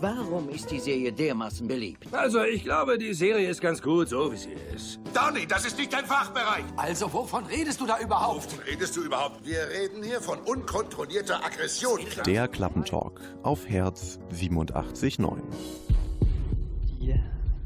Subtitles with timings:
[0.00, 2.06] Warum ist die Serie dermaßen beliebt?
[2.12, 5.00] Also, ich glaube, die Serie ist ganz gut, so wie sie ist.
[5.14, 6.64] Donny, das ist nicht dein Fachbereich.
[6.76, 8.44] Also, wovon redest du da überhaupt?
[8.44, 9.46] Wovon redest du überhaupt?
[9.46, 12.00] Wir reden hier von unkontrollierter Aggression.
[12.26, 15.38] Der Klappentalk auf Herz 87.9.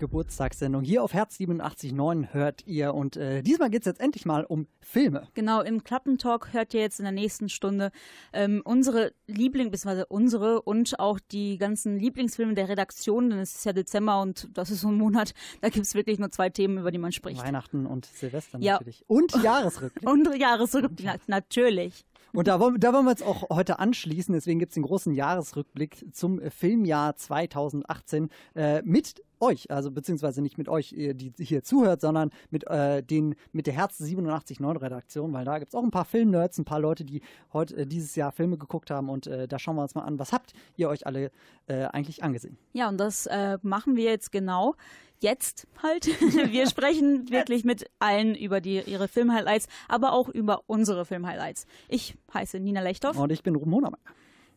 [0.00, 4.44] Geburtstagssendung hier auf Herz 87.9 hört ihr und äh, diesmal geht es jetzt endlich mal
[4.44, 5.28] um Filme.
[5.34, 7.92] Genau, im Klappentalk hört ihr jetzt in der nächsten Stunde
[8.32, 13.64] ähm, unsere Liebling, beziehungsweise unsere und auch die ganzen Lieblingsfilme der Redaktion, denn es ist
[13.64, 16.78] ja Dezember und das ist so ein Monat, da gibt es wirklich nur zwei Themen,
[16.78, 17.42] über die man spricht.
[17.44, 18.72] Weihnachten und Silvester Ja.
[18.74, 19.04] natürlich.
[19.06, 20.08] Und Jahresrückblick.
[20.10, 22.04] Und Jahresrückblick, na- natürlich.
[22.32, 24.32] Und da wollen, da wollen wir jetzt auch heute anschließen.
[24.32, 30.58] Deswegen gibt es den großen Jahresrückblick zum Filmjahr 2018 äh, mit euch, also beziehungsweise nicht
[30.58, 35.44] mit euch, die hier zuhört, sondern mit, äh, den, mit der Herz 87.9 Redaktion, weil
[35.44, 38.32] da gibt es auch ein paar Filmnerds, ein paar Leute, die heute äh, dieses Jahr
[38.32, 41.06] Filme geguckt haben und äh, da schauen wir uns mal an, was habt ihr euch
[41.06, 41.30] alle
[41.66, 42.58] äh, eigentlich angesehen?
[42.72, 44.74] Ja, und das äh, machen wir jetzt genau.
[45.22, 46.06] Jetzt halt.
[46.50, 51.66] Wir sprechen wirklich mit allen über die, ihre Filmhighlights, aber auch über unsere Filmhighlights.
[51.88, 53.18] Ich heiße Nina Lechthoff.
[53.18, 54.00] Und ich bin Ruben Honermann.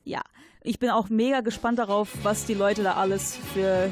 [0.05, 0.21] Ja,
[0.61, 3.91] ich bin auch mega gespannt darauf, was die Leute da alles für,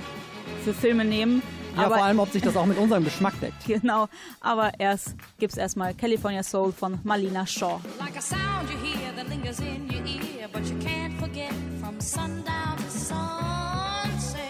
[0.62, 1.42] für Filme nehmen.
[1.76, 3.56] Ja, aber vor allem, ob sich das auch mit unserem Geschmack deckt.
[3.68, 4.08] Genau,
[4.42, 7.80] aber erst gibt's erstmal California Soul von Marlena Shaw.
[8.00, 12.00] Like a sound you hear that lingers in your ear, but you can't forget from
[12.02, 14.42] sundown to sunset.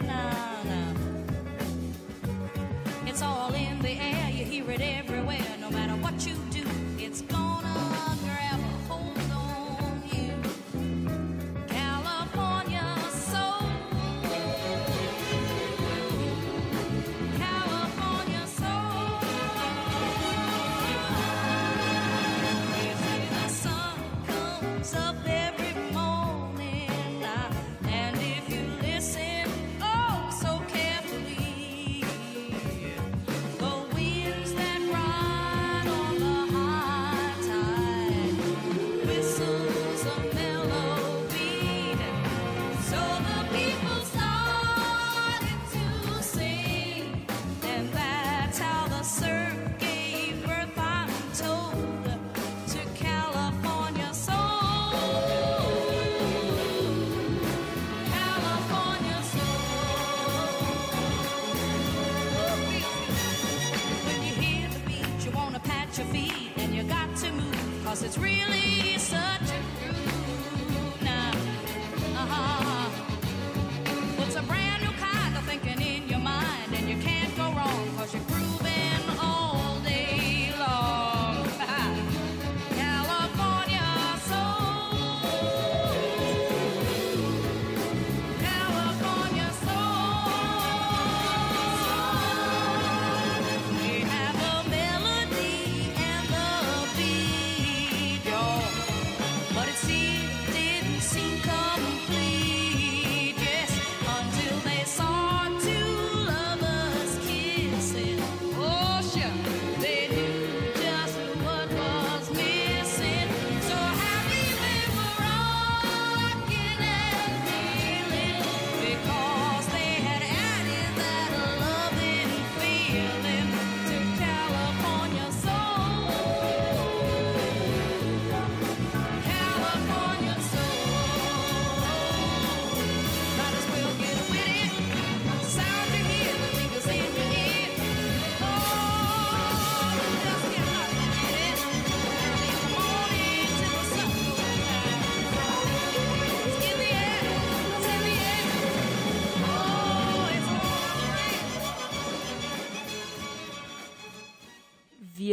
[0.00, 0.94] Nah, nah.
[3.06, 5.11] It's all in the air, you hear it everywhere.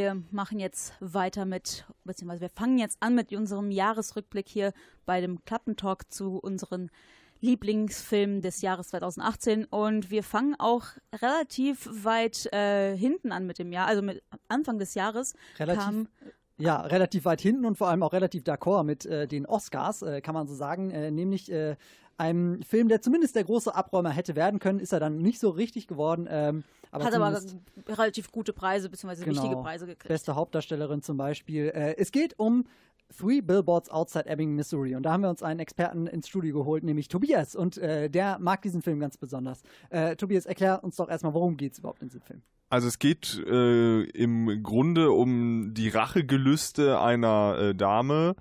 [0.10, 4.74] Wir machen jetzt weiter mit, beziehungsweise wir fangen jetzt an mit unserem Jahresrückblick hier
[5.06, 6.90] bei dem Klappentalk zu unseren
[7.42, 13.72] Lieblingsfilmen des Jahres 2018 und wir fangen auch relativ weit äh, hinten an mit dem
[13.72, 16.08] Jahr, also mit Anfang des Jahres Relativ kam
[16.58, 20.22] Ja, relativ weit hinten und vor allem auch relativ d'accord mit äh, den Oscars, äh,
[20.22, 20.90] kann man so sagen.
[20.90, 21.76] Äh, nämlich äh,
[22.20, 25.50] einem Film, der zumindest der große Abräumer hätte werden können, ist er dann nicht so
[25.50, 26.28] richtig geworden.
[26.30, 27.40] Ähm, aber hat aber
[27.88, 30.04] relativ gute Preise, beziehungsweise wichtige Preise gekriegt.
[30.04, 30.14] Genau.
[30.14, 31.68] Beste Hauptdarstellerin zum Beispiel.
[31.68, 32.66] Äh, es geht um
[33.16, 34.96] Three Billboards Outside Ebbing, Missouri.
[34.96, 37.56] Und da haben wir uns einen Experten ins Studio geholt, nämlich Tobias.
[37.56, 39.62] Und äh, der mag diesen Film ganz besonders.
[39.90, 42.42] Äh, Tobias, erklär uns doch erstmal, worum geht es überhaupt in diesem Film?
[42.70, 48.36] Also es geht äh, im Grunde um die Rachegelüste einer äh, Dame,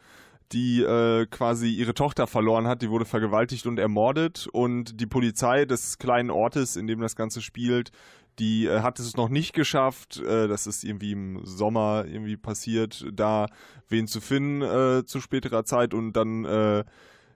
[0.53, 2.83] die äh, quasi ihre Tochter verloren hat.
[2.83, 4.49] Die wurde vergewaltigt und ermordet.
[4.53, 7.91] Und die Polizei des kleinen Ortes, in dem das Ganze spielt,
[8.39, 10.19] die äh, hat es noch nicht geschafft.
[10.21, 13.47] Äh, das ist irgendwie im Sommer irgendwie passiert, da
[13.89, 15.93] wen zu finden äh, zu späterer Zeit.
[15.93, 16.85] Und dann äh,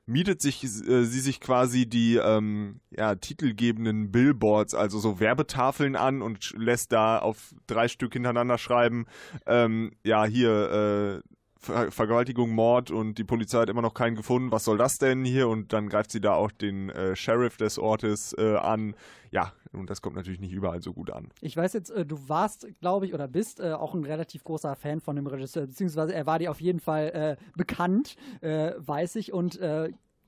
[0.07, 6.23] mietet sich äh, sie sich quasi die ähm, ja, titelgebenden Billboards, also so Werbetafeln an
[6.23, 9.07] und lässt da auf drei Stück hintereinander schreiben,
[9.47, 11.29] ähm, ja, hier äh,
[11.63, 14.51] Ver Vergewaltigung, Mord und die Polizei hat immer noch keinen gefunden.
[14.51, 15.49] Was soll das denn hier?
[15.49, 18.97] Und dann greift sie da auch den äh, Sheriff des Ortes äh, an.
[19.31, 21.29] Ja, und das kommt natürlich nicht überall so gut an.
[21.41, 24.75] Ich weiß jetzt, äh, du warst, glaube ich, oder bist äh, auch ein relativ großer
[24.75, 29.15] Fan von dem Regisseur, beziehungsweise er war dir auf jeden Fall äh, bekannt, äh, weiß
[29.17, 29.33] ich.
[29.33, 29.61] Und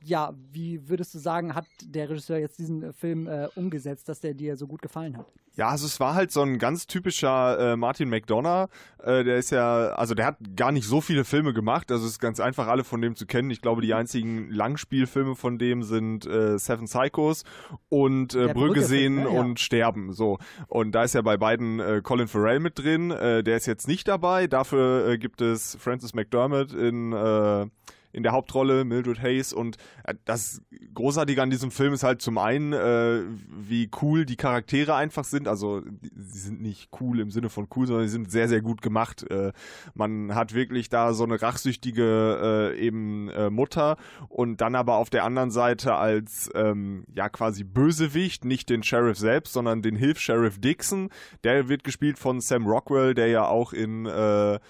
[0.04, 4.20] ja, wie würdest du sagen, hat der Regisseur jetzt diesen äh, Film äh, umgesetzt, dass
[4.20, 5.26] der dir so gut gefallen hat?
[5.56, 8.68] Ja, also es war halt so ein ganz typischer äh, Martin McDonough.
[9.02, 11.92] Äh, der ist ja, also der hat gar nicht so viele Filme gemacht.
[11.92, 13.50] Also es ist ganz einfach, alle von dem zu kennen.
[13.50, 17.44] Ich glaube, die einzigen Langspielfilme von dem sind äh, Seven Psychos
[17.88, 19.22] und äh, Brügge Brügge-Film, sehen ne?
[19.22, 19.28] Ja.
[19.40, 20.12] und Sterben.
[20.12, 20.38] So.
[20.66, 23.12] Und da ist ja bei beiden äh, Colin Farrell mit drin.
[23.12, 24.48] Äh, der ist jetzt nicht dabei.
[24.48, 27.12] Dafür gibt es Francis McDermott in
[28.14, 30.62] in der Hauptrolle Mildred Hayes und äh, das
[30.94, 35.48] Großartige an diesem Film ist halt zum einen, äh, wie cool die Charaktere einfach sind.
[35.48, 35.82] Also
[36.16, 39.28] sie sind nicht cool im Sinne von cool, sondern sie sind sehr, sehr gut gemacht.
[39.30, 39.52] Äh,
[39.94, 43.96] man hat wirklich da so eine rachsüchtige äh, eben äh, Mutter
[44.28, 49.18] und dann aber auf der anderen Seite als ähm, ja quasi Bösewicht, nicht den Sheriff
[49.18, 51.10] selbst, sondern den Hilfs-Sheriff Dixon.
[51.42, 54.60] Der wird gespielt von Sam Rockwell, der ja auch in äh,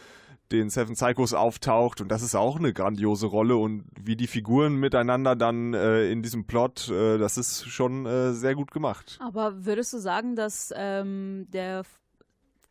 [0.52, 4.76] den Seven Psychos auftaucht und das ist auch eine grandiose Rolle und wie die Figuren
[4.76, 9.18] miteinander dann äh, in diesem Plot, äh, das ist schon äh, sehr gut gemacht.
[9.20, 11.82] Aber würdest du sagen, dass ähm, der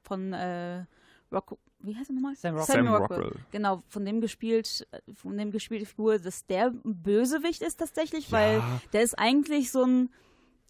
[0.03, 0.85] von äh,
[1.31, 2.35] Rock, wie heißt er nochmal?
[2.35, 2.75] Sam Rockwell.
[2.75, 3.31] Sam Rockwell.
[3.51, 8.31] Genau, von dem gespielt, äh, von dem gespielte Figur, dass der ein Bösewicht ist tatsächlich,
[8.31, 8.61] weil
[8.93, 10.09] der ist eigentlich so ein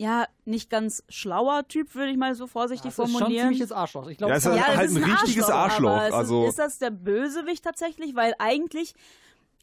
[0.03, 3.47] ja, nicht ganz schlauer Typ, würde ich mal so vorsichtig Das ist schon ein formulieren.
[3.49, 4.07] ziemliches Arschloch.
[4.09, 6.59] Ich glaube, Ja, es das- ist das halt ein richtiges Arschloch, aber ist, also- ist
[6.59, 8.13] das der Bösewicht tatsächlich?
[8.13, 8.93] Weil eigentlich,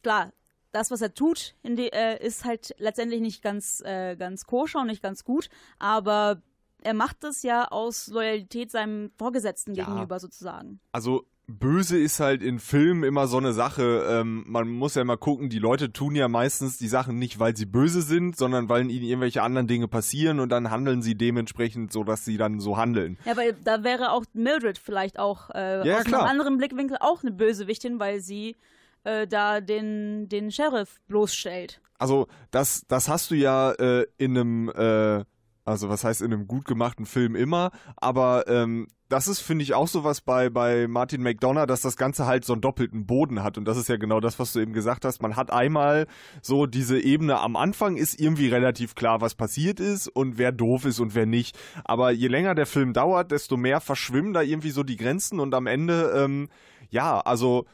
[0.02, 0.32] klar,
[0.72, 4.80] das, was er tut, in die, äh, ist halt letztendlich nicht ganz, äh, ganz koscher
[4.80, 6.40] und nicht ganz gut, aber
[6.82, 9.84] er macht das ja aus Loyalität seinem Vorgesetzten Ja.
[9.84, 10.80] gegenüber sozusagen.
[10.92, 14.06] Also böse ist halt in Filmen immer so eine Sache.
[14.08, 17.56] Ähm, man muss ja mal gucken, die Leute tun ja meistens die Sachen nicht, weil
[17.56, 21.92] sie böse sind, sondern weil ihnen irgendwelche anderen Dinge passieren und dann handeln sie dementsprechend
[21.92, 23.18] so, dass sie dann so handeln.
[23.24, 26.20] Ja, weil da wäre auch Mildred vielleicht auch äh, Ja, aus klar.
[26.22, 28.56] einem anderen Blickwinkel auch eine Bösewichtin, weil sie
[29.04, 31.80] äh, da den, den Sheriff bloßstellt.
[31.98, 35.24] Also das, das hast du ja äh, in einem, äh,
[35.64, 39.74] also was heißt in einem gut gemachten Film immer, aber ähm, das ist, finde ich,
[39.74, 43.58] auch sowas bei, bei Martin McDonough, dass das Ganze halt so einen doppelten Boden hat.
[43.58, 45.20] Und das ist ja genau das, was du eben gesagt hast.
[45.20, 46.06] Man hat einmal
[46.42, 50.84] so diese Ebene am Anfang ist irgendwie relativ klar, was passiert ist und wer doof
[50.84, 51.58] ist und wer nicht.
[51.84, 55.56] Aber je länger der Film dauert, desto mehr verschwimmen da irgendwie so die Grenzen und
[55.56, 56.48] am Ende, ähm,
[56.90, 57.66] ja, also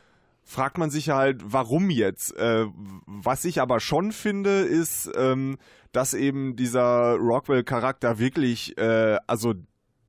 [0.42, 2.34] fragt man sich halt, warum jetzt?
[2.38, 2.64] Äh,
[3.04, 5.58] was ich aber schon finde, ist, ähm,
[5.92, 9.54] dass eben dieser Rockwell-Charakter wirklich, äh, also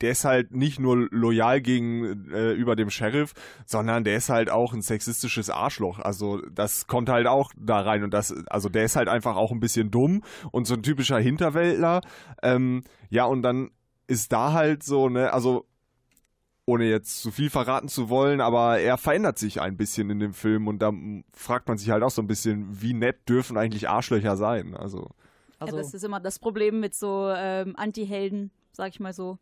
[0.02, 3.34] der ist halt nicht nur loyal gegenüber dem Sheriff,
[3.66, 6.00] sondern der ist halt auch ein sexistisches Arschloch.
[6.00, 9.52] Also das kommt halt auch da rein und das, also der ist halt einfach auch
[9.52, 12.02] ein bisschen dumm und so ein typischer Hinterwäldler.
[12.42, 13.72] Ähm, ja, und dann
[14.08, 15.66] ist da halt so, ne, also
[16.66, 20.34] ohne jetzt zu viel verraten zu wollen, aber er verändert sich ein bisschen in dem
[20.34, 20.92] Film und da
[21.34, 24.76] fragt man sich halt auch so ein bisschen, wie nett dürfen eigentlich Arschlöcher sein?
[24.76, 25.10] Also
[25.60, 29.40] Also, ja, das ist immer das Problem mit so ähm, Anti-Helden, sag ich mal so.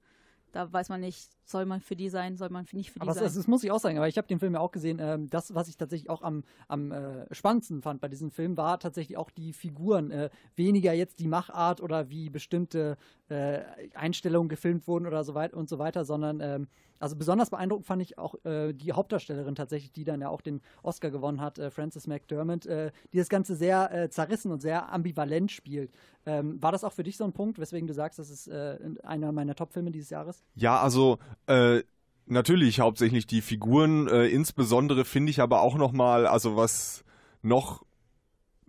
[0.55, 3.01] Da weiß man nicht, soll man für die sein, soll man für nicht für die
[3.01, 3.41] aber das, sein.
[3.41, 4.99] das muss ich auch sagen, aber ich habe den Film ja auch gesehen.
[5.01, 8.79] Ähm, das, was ich tatsächlich auch am, am äh, spannendsten fand bei diesem Film, war
[8.79, 10.11] tatsächlich auch die Figuren.
[10.11, 12.95] Äh, weniger jetzt die Machart oder wie bestimmte
[13.27, 13.63] äh,
[13.95, 16.67] Einstellungen gefilmt wurden oder so weiter und so weiter, sondern ähm,
[16.99, 20.61] also besonders beeindruckend fand ich auch äh, die Hauptdarstellerin tatsächlich, die dann ja auch den
[20.83, 24.91] Oscar gewonnen hat, äh, Frances McDermott, äh, die das Ganze sehr äh, zerrissen und sehr
[24.91, 25.91] ambivalent spielt.
[26.25, 28.77] Ähm, war das auch für dich so ein Punkt, weswegen du sagst, das ist äh,
[29.03, 30.43] einer meiner Top-Filme dieses Jahres?
[30.55, 31.83] Ja, also äh,
[32.25, 34.07] natürlich hauptsächlich die Figuren.
[34.07, 37.03] Insbesondere finde ich aber auch noch mal, also was
[37.43, 37.85] noch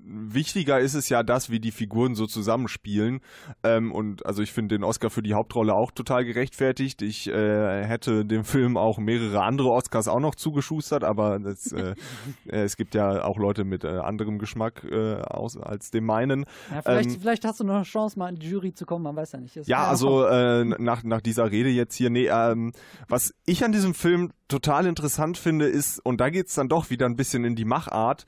[0.07, 3.21] wichtiger ist es ja das, wie die Figuren so zusammenspielen.
[3.63, 7.03] Ähm, und also ich finde den Oscar für die Hauptrolle auch total gerechtfertigt.
[7.03, 11.95] Ich äh, hätte dem Film auch mehrere andere Oscars auch noch zugeschustert, aber das, äh,
[12.47, 16.47] äh, es gibt ja auch Leute mit äh, anderem Geschmack äh, aus, als dem meinen.
[16.71, 19.05] Ja, vielleicht, Ähm, vielleicht hast du noch eine Chance, mal in die Jury zu kommen,
[19.05, 19.57] man weiß ja nicht.
[19.57, 22.73] Das Ja, also äh, nach, nach dieser Rede jetzt hier, nee, ähm,
[23.09, 27.07] was ich an diesem Film total interessant finde, ist, und da geht's dann doch wieder
[27.07, 28.27] ein bisschen in die Machart,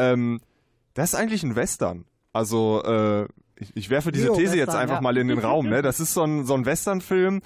[0.00, 0.38] Ähm,
[0.98, 2.04] das ist eigentlich ein Western.
[2.32, 3.28] Also, äh,
[3.60, 5.68] ich, ich werfe diese These jetzt einfach mal in den Raum.
[5.68, 5.82] Ne?
[5.88, 7.40] Das ist so ein, so ein Western-Film,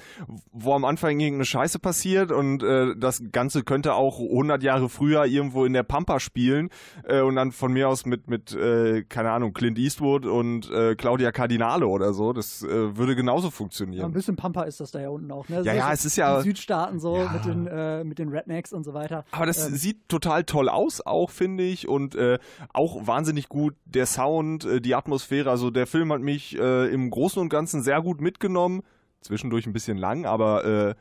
[0.52, 5.25] wo am Anfang irgendeine Scheiße passiert und äh, das Ganze könnte auch 100 Jahre früher
[5.26, 6.71] irgendwo in der Pampa spielen
[7.04, 10.95] äh, und dann von mir aus mit, mit äh, keine Ahnung, Clint Eastwood und äh,
[10.97, 12.33] Claudia Cardinale oder so.
[12.33, 14.12] Das äh, würde genauso Ja, ein funktionieren.
[14.12, 15.49] bisschen Pampa ist das da ja unten auch.
[15.49, 15.62] Ne?
[15.62, 17.31] Ja, ja, es ist ja- die Südstaaten so Ja.
[17.33, 19.25] mit, den, äh, mit den Rednecks und so weiter.
[19.31, 22.38] Aber das Ähm, sieht total toll aus, auch finde ich, und äh,
[22.73, 25.50] auch wahnsinnig gut der Sound, äh, die Atmosphäre.
[25.50, 28.82] Also der Film hat mich äh, im Großen und Ganzen sehr gut mitgenommen.
[29.21, 30.94] Zwischendurch ein bisschen lang, aber äh,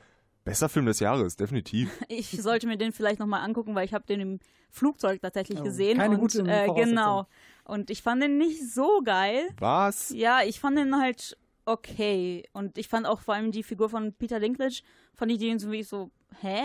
[0.43, 1.89] bester Film des Jahres, definitiv.
[2.09, 4.39] Ich sollte mir den vielleicht nochmal angucken, weil ich habe den im
[4.69, 5.97] Flugzeug tatsächlich Oh, gesehen.
[5.97, 6.67] keine und, guten äh.
[6.75, 7.25] Genau.
[7.63, 9.47] Und ich fand den nicht so geil.
[9.59, 10.09] Was?
[10.11, 12.43] Ja, ich fand den halt okay.
[12.53, 14.81] Und ich fand auch vor allem die Figur von Peter Dinklage,
[15.15, 16.61] fand ich den so wie so, hä?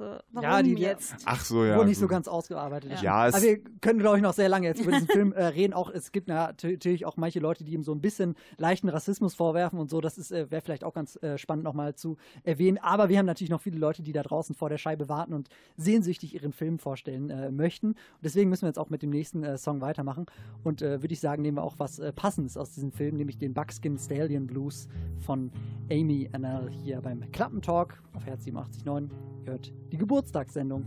[0.00, 1.14] So, warum Ja, die- jetzt?
[1.26, 1.76] Ach so, ja.
[1.76, 2.12] Wurde nicht so gut.
[2.12, 3.02] ganz ausgearbeitet.
[3.02, 5.44] Ja, es- Aber wir können, glaube ich, noch sehr lange jetzt über diesen Film äh,
[5.44, 5.74] reden.
[5.74, 9.34] Auch es gibt na- natürlich auch manche Leute, die ihm so ein bisschen leichten Rassismus
[9.34, 10.00] vorwerfen und so.
[10.00, 12.78] Das ist äh, wäre vielleicht auch ganz äh, spannend nochmal zu erwähnen.
[12.78, 15.50] Aber wir haben natürlich noch viele Leute, die da draußen vor der Scheibe warten und
[15.76, 17.88] sehnsüchtig ihren Film vorstellen äh, möchten.
[17.88, 20.24] Und deswegen müssen wir jetzt auch mit dem nächsten äh, Song weitermachen.
[20.64, 23.36] Und äh, würde ich sagen, nehmen wir auch was äh, Passendes aus diesem Film, nämlich
[23.36, 24.88] den Buckskin Stallion Blues
[25.18, 25.50] von
[25.90, 29.10] Amy Annell hier beim Klappentalk auf Herz 87.9.
[29.44, 30.84] Ihr hört die Geburtstagssendung.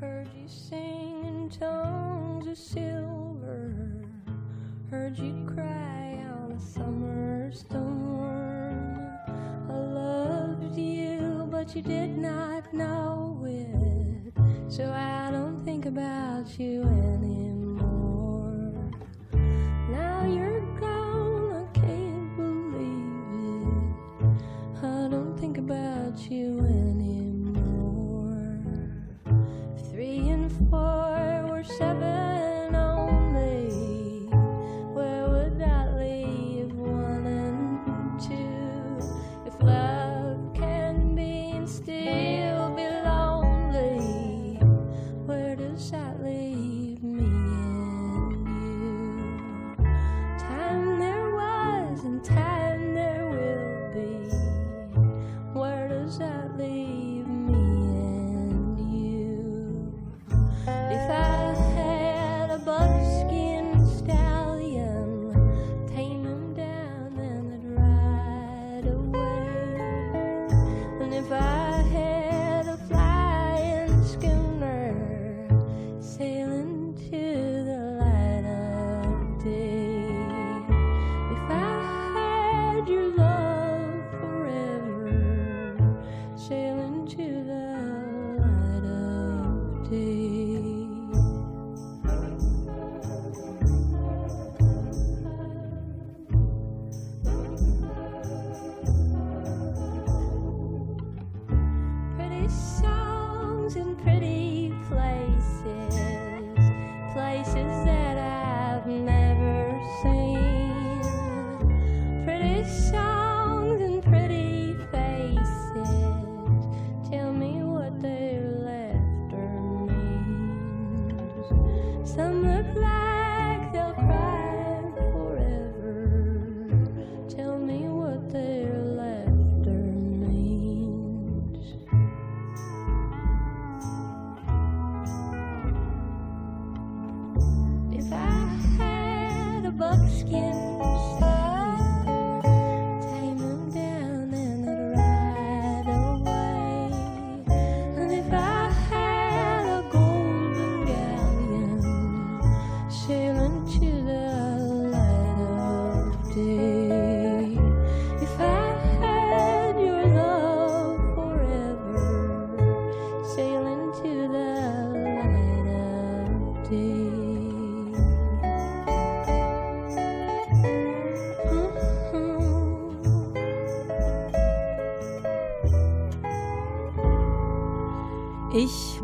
[0.00, 3.72] Heard you sing in tongues of silver.
[4.90, 9.00] Heard you cry on a summer storm.
[9.70, 14.34] I loved you, but you did not know it.
[14.68, 17.51] So I don't think about you anymore.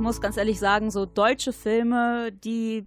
[0.09, 2.87] Muss ganz ehrlich sagen, so deutsche Filme, die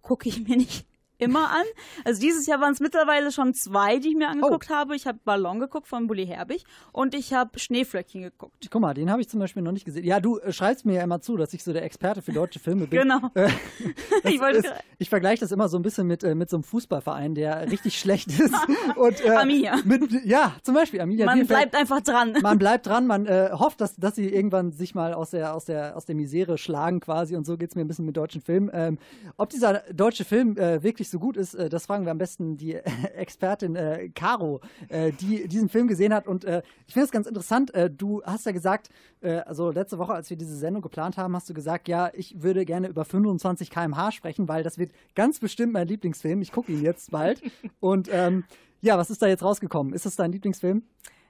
[0.00, 0.86] gucke ich mir nicht
[1.22, 1.64] immer an.
[2.04, 4.74] Also dieses Jahr waren es mittlerweile schon zwei, die ich mir angeguckt Oh.
[4.74, 4.96] habe.
[4.96, 8.68] Ich habe Ballon geguckt von Bully Herbig und ich habe Schneeflöckchen geguckt.
[8.70, 10.04] Guck mal, den habe ich zum Beispiel noch nicht gesehen.
[10.04, 12.58] Ja, du äh, schreibst mir ja immer zu, dass ich so der Experte für deutsche
[12.58, 13.00] Filme bin.
[13.00, 13.20] Genau.
[13.34, 13.48] Äh,
[14.24, 17.34] Ich ist, ich vergleiche das immer so ein bisschen mit, äh, mit so einem Fußballverein,
[17.34, 18.54] der richtig schlecht ist.
[18.96, 19.76] Und, Arminia.
[19.84, 22.34] Mit, ja, zum Beispiel Arminia Man bleibt einfach dran.
[22.42, 25.96] Man bleibt dran, man hofft, dass, dass sie irgendwann sich mal aus der, aus, der,
[25.96, 28.70] aus der Misere schlagen quasi und so geht es mir ein bisschen mit deutschen Filmen.
[28.72, 28.98] Ähm,
[29.36, 32.74] ob dieser deutsche Film wirklich so gut ist, äh, das fragen wir am besten die
[33.14, 36.26] Expertin äh, Caro, äh, die diesen Film gesehen hat.
[36.26, 38.88] Und äh, ich finde es ganz interessant, äh, du hast ja gesagt,
[39.20, 42.42] äh, also letzte Woche, als wir diese Sendung geplant haben, hast du gesagt, ja, ich
[42.42, 46.42] würde gerne über 25 km/h sprechen, weil das wird ganz bestimmt mein Lieblingsfilm.
[46.42, 47.40] Ich gucke ihn jetzt bald.
[47.80, 48.44] und ähm,
[48.80, 49.92] ja, was ist da jetzt rausgekommen?
[49.92, 50.82] Ist das dein Lieblingsfilm?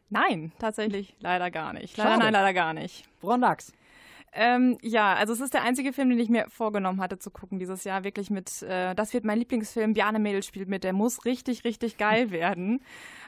[0.08, 1.96] Nein, tatsächlich leider gar nicht.
[1.96, 2.22] Leider Schade.
[2.24, 3.04] nein, leider gar nicht.
[3.20, 3.72] Woran lag's?
[4.34, 7.58] Ähm, ja, also es ist der einzige Film, den ich mir vorgenommen hatte zu gucken
[7.58, 8.02] dieses Jahr.
[8.02, 9.92] Wirklich mit, äh, das wird mein Lieblingsfilm.
[9.92, 10.84] Bjarne Mädel spielt mit.
[10.84, 12.80] Der muss richtig, richtig geil werden.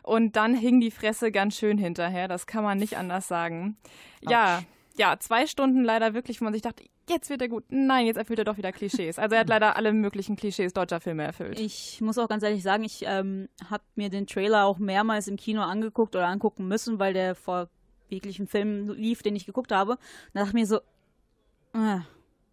[0.03, 2.27] Und dann hing die Fresse ganz schön hinterher.
[2.27, 3.77] Das kann man nicht anders sagen.
[4.23, 4.63] Ja,
[4.97, 7.65] ja, zwei Stunden leider wirklich, wo man sich dachte, jetzt wird er gut.
[7.69, 9.19] Nein, jetzt erfüllt er doch wieder Klischees.
[9.19, 11.59] Also er hat leider alle möglichen Klischees deutscher Filme erfüllt.
[11.61, 15.37] Ich muss auch ganz ehrlich sagen, ich ähm, habe mir den Trailer auch mehrmals im
[15.37, 17.69] Kino angeguckt oder angucken müssen, weil der vor
[18.09, 19.93] jeglichen Film lief, den ich geguckt habe.
[19.93, 20.01] Und
[20.35, 20.79] da dachte ich mir so,
[21.75, 21.99] äh,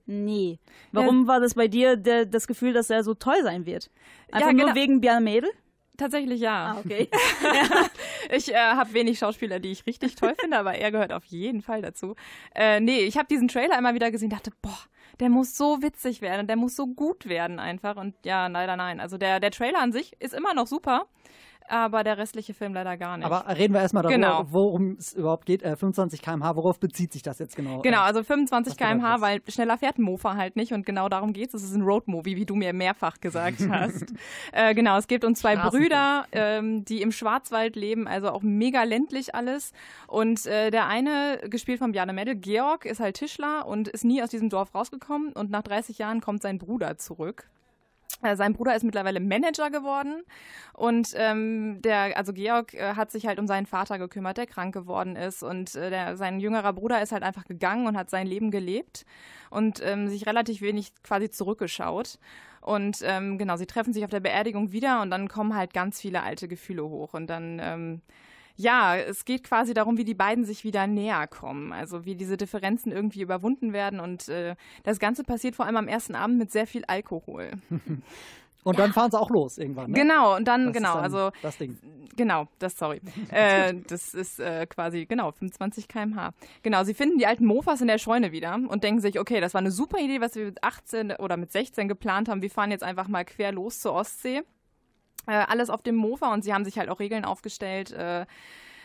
[0.05, 0.59] nee.
[0.91, 3.89] Warum war das bei dir der, das Gefühl, dass er so toll sein wird?
[4.31, 4.75] Einfach Ja, nur genau.
[4.75, 5.49] wegen Bjarne Mädel?
[5.97, 6.73] Tatsächlich ja.
[6.73, 7.09] Ah, okay.
[8.33, 11.61] Ich äh, habe wenig Schauspieler, die ich richtig toll finde, aber er gehört auf jeden
[11.61, 12.15] Fall dazu.
[12.55, 14.77] Äh, nee, ich habe diesen Trailer immer wieder gesehen, dachte, boah,
[15.19, 17.97] der muss so witzig werden, der muss so gut werden einfach.
[17.97, 18.99] Und ja, leider nein.
[19.01, 21.07] Also der, der Trailer an sich ist immer noch super,
[21.71, 23.25] aber der restliche Film leider gar nicht.
[23.25, 24.45] Aber reden wir erstmal darüber, Genau.
[24.49, 25.63] worum es überhaupt geht.
[25.63, 27.79] Äh, 25 km/h, worauf bezieht sich das jetzt genau?
[27.81, 30.85] Genau, Äh, also 25 was bedeutet km/h, weil schneller fährt ein Mofa halt nicht und
[30.85, 31.53] genau darum geht's.
[31.53, 34.13] Es ist ein Roadmovie, wie du mir mehrfach gesagt hast.
[34.51, 35.55] äh, genau, es geht um zwei.
[35.55, 39.73] Brüder, ähm, die im Schwarzwald leben, also auch mega ländlich alles.
[40.07, 44.23] Und äh, der eine, gespielt von Bjarne Mädel, Georg, ist halt Tischler und ist nie
[44.23, 47.47] aus diesem Dorf rausgekommen und nach 30 Jahren kommt sein Bruder zurück.
[48.23, 50.23] Äh, Sein Bruder ist mittlerweile Manager geworden
[50.73, 54.73] und ähm, der, also Georg äh, hat sich halt um seinen Vater gekümmert, der krank
[54.73, 58.27] geworden ist und äh, der, sein jüngerer Bruder ist halt einfach gegangen und hat sein
[58.27, 59.05] Leben gelebt
[59.49, 62.19] und ähm, sich relativ wenig quasi zurückgeschaut.
[62.61, 65.99] Und ähm, genau, sie treffen sich auf der Beerdigung wieder und dann kommen halt ganz
[65.99, 68.01] viele alte Gefühle hoch und dann ähm,
[68.61, 71.73] ja, es geht quasi darum, wie die beiden sich wieder näher kommen.
[71.73, 73.99] Also wie diese Differenzen irgendwie überwunden werden.
[73.99, 77.51] Und äh, das Ganze passiert vor allem am ersten Abend mit sehr viel Alkohol.
[78.63, 79.89] Und dann fahren sie auch los irgendwann.
[79.89, 79.97] Ne?
[79.97, 81.79] Genau, und dann, Das genau, dann also Das Ding.
[82.15, 83.01] genau, das, sorry.
[83.31, 86.31] äh, das ist äh, quasi, genau, 25 km/h.
[86.61, 89.55] Genau, sie finden die alten Mofas in der Scheune wieder und denken sich, okay, das
[89.55, 92.43] war eine super Idee, was wir mit 18 oder mit 16 geplant haben.
[92.43, 94.43] Wir fahren jetzt einfach mal quer los zur Ostsee.
[95.27, 97.91] Äh, alles auf dem Mofa und sie haben sich halt auch Regeln aufgestellt.
[97.91, 98.25] Äh,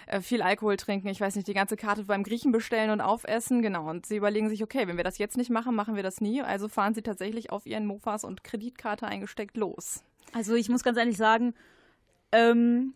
[0.06, 3.60] äh, viel Alkohol trinken, ich weiß nicht, die ganze Karte beim Griechen bestellen und aufessen,
[3.60, 3.88] genau.
[3.90, 6.42] Und sie überlegen sich, okay, wenn wir das jetzt nicht machen, machen wir das nie.
[6.42, 10.04] Also fahren sie tatsächlich auf ihren Mofas und Kreditkarte eingesteckt los.
[10.32, 11.54] Also ich muss ganz ehrlich sagen,
[12.30, 12.94] ähm,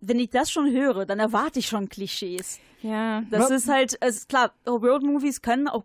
[0.00, 2.60] wenn ich das schon höre, dann erwarte ich schon Klischees.
[2.82, 5.84] Ja, Das ist halt, es ist klar, Road-Movies können auch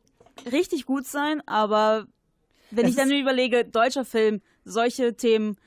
[0.52, 2.08] richtig gut sein, aber
[2.72, 5.58] wenn Es ich dann überlege, deutscher Film, solche Themen,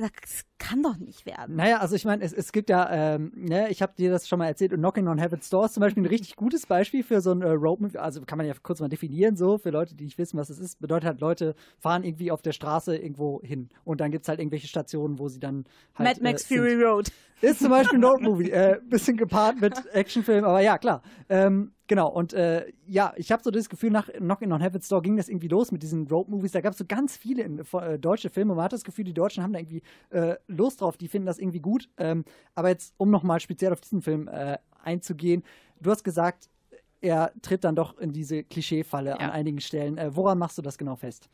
[0.00, 1.56] das kann doch nicht werden.
[1.56, 4.38] Naja, also ich meine, es, es gibt ja, ähm, ne, ich habe dir das schon
[4.38, 7.20] mal erzählt, und Knocking on Heaven's Door ist zum Beispiel ein richtig gutes Beispiel für
[7.20, 7.98] so ein äh, Roadmovie.
[7.98, 10.58] Also kann man ja kurz mal definieren, so, für Leute, die nicht wissen, was es
[10.58, 10.80] ist.
[10.80, 13.68] Bedeutet halt, Leute fahren irgendwie auf der Straße irgendwo hin.
[13.84, 16.08] Und dann gibt es halt irgendwelche Stationen, wo sie dann halt.
[16.08, 16.56] Mad Max äh.
[16.56, 17.10] Fury Road.
[17.40, 18.50] Ist zum Beispiel ein Roadmovie.
[18.50, 21.02] Äh, bisschen gepaart mit Actionfilm, aber ja, klar.
[21.28, 25.02] Ähm, genau, und äh, ja, ich habe so das Gefühl, nach Knocking on Heaven's Door
[25.02, 26.52] ging das irgendwie los mit diesen Roadmovies.
[26.52, 28.54] Da gab es so ganz viele in, äh, deutsche Filme.
[28.54, 31.38] Man hat das Gefühl, die Deutschen haben da irgendwie äh, Lust drauf, die finden das
[31.38, 31.88] irgendwie gut.
[31.96, 35.44] Ähm, aber jetzt, um nochmal speziell auf diesen Film äh, einzugehen,
[35.80, 36.48] du hast gesagt,
[37.00, 39.98] er tritt dann doch in diese Klischeefalle an einigen Stellen.
[39.98, 41.28] Äh, woran machst du das genau fest?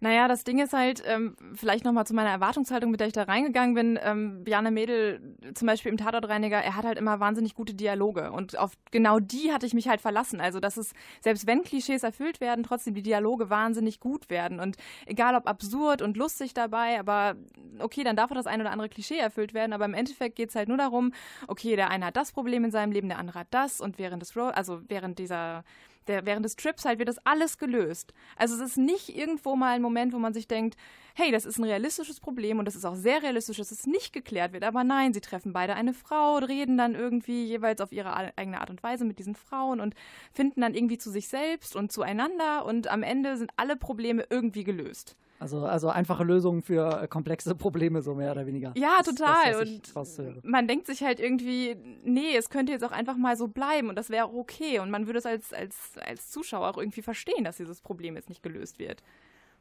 [0.00, 3.24] Naja, das Ding ist halt, ähm, vielleicht nochmal zu meiner Erwartungshaltung, mit der ich da
[3.24, 3.98] reingegangen bin.
[4.00, 8.30] Ähm, Bjarne Mädel, zum Beispiel im Tatortreiniger, er hat halt immer wahnsinnig gute Dialoge.
[8.30, 10.40] Und auf genau die hatte ich mich halt verlassen.
[10.40, 14.60] Also, dass es, selbst wenn Klischees erfüllt werden, trotzdem die Dialoge wahnsinnig gut werden.
[14.60, 17.34] Und egal ob absurd und lustig dabei, aber
[17.80, 19.72] okay, dann darf auch das ein oder andere Klischee erfüllt werden.
[19.72, 21.12] Aber im Endeffekt geht es halt nur darum,
[21.48, 23.80] okay, der eine hat das Problem in seinem Leben, der andere hat das.
[23.80, 25.64] Und während des Road, also während dieser
[26.08, 28.12] der, während des Trips halt wird das alles gelöst.
[28.36, 30.76] Also es ist nicht irgendwo mal ein Moment, wo man sich denkt,
[31.14, 34.12] hey, das ist ein realistisches Problem und das ist auch sehr realistisch, dass es nicht
[34.12, 34.64] geklärt wird.
[34.64, 38.70] Aber nein, sie treffen beide eine Frau reden dann irgendwie jeweils auf ihre eigene Art
[38.70, 39.94] und Weise mit diesen Frauen und
[40.32, 44.64] finden dann irgendwie zu sich selbst und zueinander und am Ende sind alle Probleme irgendwie
[44.64, 45.16] gelöst.
[45.40, 48.72] Also, also einfache Lösungen für äh, komplexe Probleme, so mehr oder weniger.
[48.76, 49.52] Ja, total.
[49.94, 53.46] Das, und man denkt sich halt irgendwie, nee, es könnte jetzt auch einfach mal so
[53.46, 54.80] bleiben und das wäre auch okay.
[54.80, 58.28] Und man würde es als, als, als Zuschauer auch irgendwie verstehen, dass dieses Problem jetzt
[58.28, 59.02] nicht gelöst wird.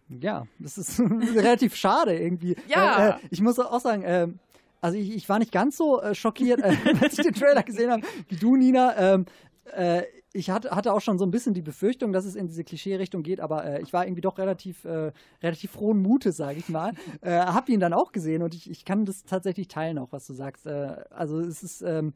[0.10, 1.00] Ja, das ist
[1.36, 2.56] relativ schade irgendwie.
[2.68, 2.98] Ja.
[2.98, 4.28] Weil, äh, ich muss auch sagen, äh,
[4.82, 7.92] also ich, ich war nicht ganz so äh, schockiert, äh, als ich den Trailer gesehen
[7.92, 8.96] habe, wie du, Nina.
[8.98, 9.26] Ähm,
[9.74, 10.04] äh,
[10.38, 13.24] ich hatte, hatte auch schon so ein bisschen die Befürchtung, dass es in diese Klischee-Richtung
[13.24, 16.94] geht, aber äh, ich war irgendwie doch relativ, äh, relativ frohen Mutes, sage ich mal.
[17.22, 20.28] Äh, hab ihn dann auch gesehen und ich, ich kann das tatsächlich teilen, auch was
[20.28, 20.68] du sagst.
[20.68, 21.82] Äh, also es ist.
[21.82, 22.14] Ähm,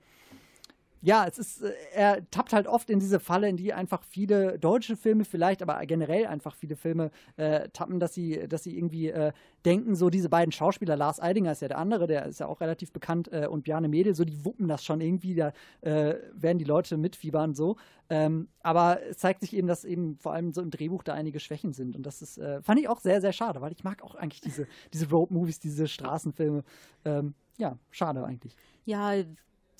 [1.01, 4.59] ja, es ist, äh, er tappt halt oft in diese Falle, in die einfach viele
[4.59, 9.09] deutsche Filme vielleicht, aber generell einfach viele Filme äh, tappen, dass sie, dass sie irgendwie
[9.09, 9.31] äh,
[9.65, 12.61] denken, so diese beiden Schauspieler, Lars Eidinger ist ja der andere, der ist ja auch
[12.61, 16.59] relativ bekannt, äh, und Bjarne Mädel, so die wuppen das schon irgendwie, da äh, werden
[16.59, 17.77] die Leute mitfiebern so.
[18.09, 21.39] Ähm, aber es zeigt sich eben, dass eben vor allem so im Drehbuch da einige
[21.39, 21.95] Schwächen sind.
[21.95, 24.41] Und das ist, äh, fand ich auch sehr, sehr schade, weil ich mag auch eigentlich
[24.41, 26.63] diese, diese Road-Movies, diese Straßenfilme.
[27.05, 28.55] Ähm, ja, schade eigentlich.
[28.85, 29.13] Ja,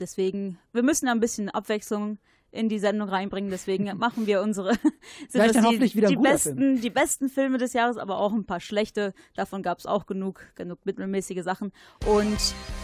[0.02, 2.18] deswegen, wir müssen ein bisschen Abwechslung
[2.54, 4.74] in die Sendung reinbringen, deswegen machen wir unsere
[5.30, 6.82] sind dann die, hoffentlich wieder ein die besten, Film.
[6.82, 9.14] die besten Filme des Jahres, aber auch ein paar schlechte.
[9.36, 11.72] Davon gab es auch genug, genug mittelmäßige Sachen.
[12.06, 12.38] Und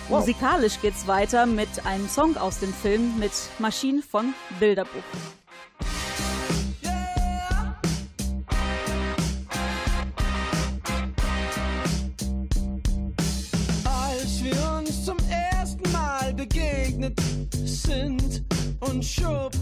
[0.08, 0.20] Wow.
[0.22, 5.04] musikalisch geht's weiter mit einem Song aus dem Film mit Maschinen von Bilderbuch.
[17.88, 18.43] Sind
[18.82, 19.57] und Schuppen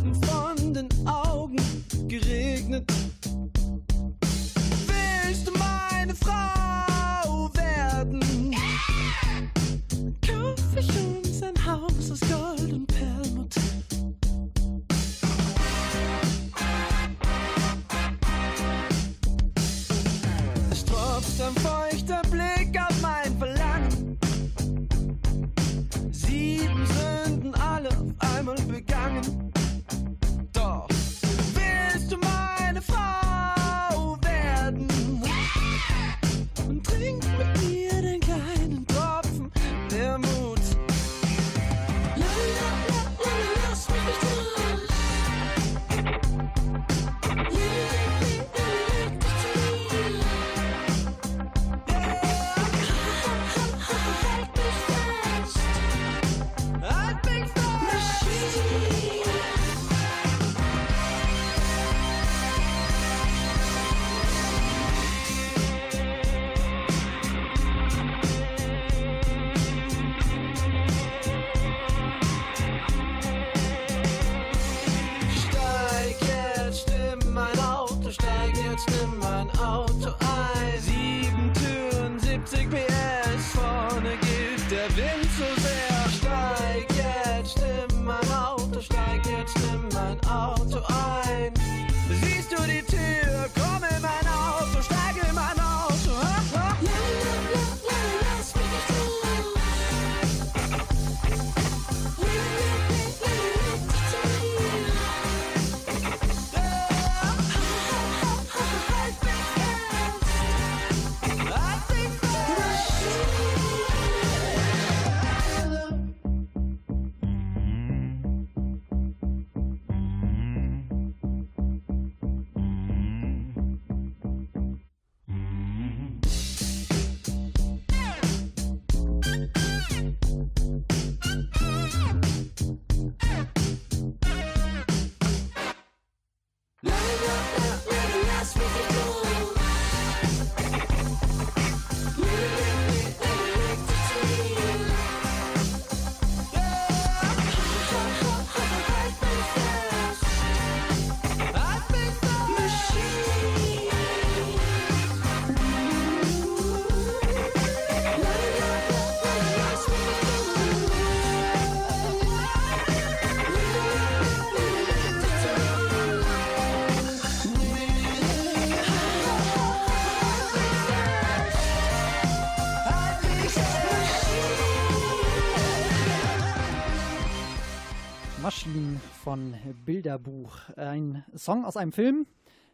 [180.05, 180.69] Bilderbuch.
[180.75, 182.27] Ein Song aus einem Film,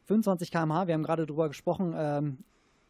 [0.06, 1.94] 25 km/h, wir haben gerade drüber gesprochen.
[1.96, 2.40] Ähm,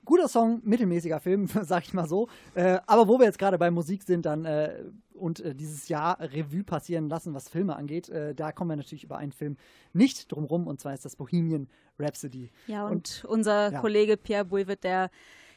[0.03, 2.27] guter Song, mittelmäßiger Film, sag ich mal so.
[2.55, 6.19] Äh, aber wo wir jetzt gerade bei Musik sind dann äh, und äh, dieses Jahr
[6.19, 9.57] Revue passieren lassen, was Filme angeht, äh, da kommen wir natürlich über einen Film
[9.93, 11.67] nicht drum rum und zwar ist das Bohemian
[11.99, 12.49] Rhapsody.
[12.65, 13.79] Ja, und, unser ja.
[13.79, 15.11] Kollege Pierre Bouivet, der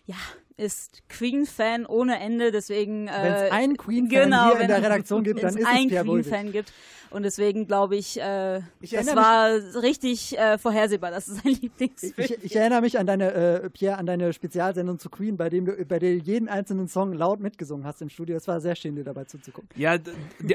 [0.07, 0.17] ja,
[0.57, 3.07] ist Queen-Fan ohne Ende, deswegen.
[3.07, 5.67] Wenn es äh, einen Queen-Fan genau, hier in der Redaktion gibt, dann es ist es
[5.67, 6.05] einen Pierre.
[6.05, 6.73] Queen-Fan gibt.
[7.15, 9.51] Und deswegen glaube ich, äh, Ich das war
[9.81, 13.99] richtig äh, vorhersehbar, dass es sein Lieblingsfilm Ich, ich erinnere mich an deine, äh, Pierre,
[13.99, 17.39] an deine Spezialsendung zu Queen, bei dem du, bei der du jeden einzelnen Song laut
[17.39, 18.37] mitgesungen hast im Studio.
[18.37, 19.69] Es war sehr schön, dir dabei zuzugucken.
[19.77, 19.97] Ja,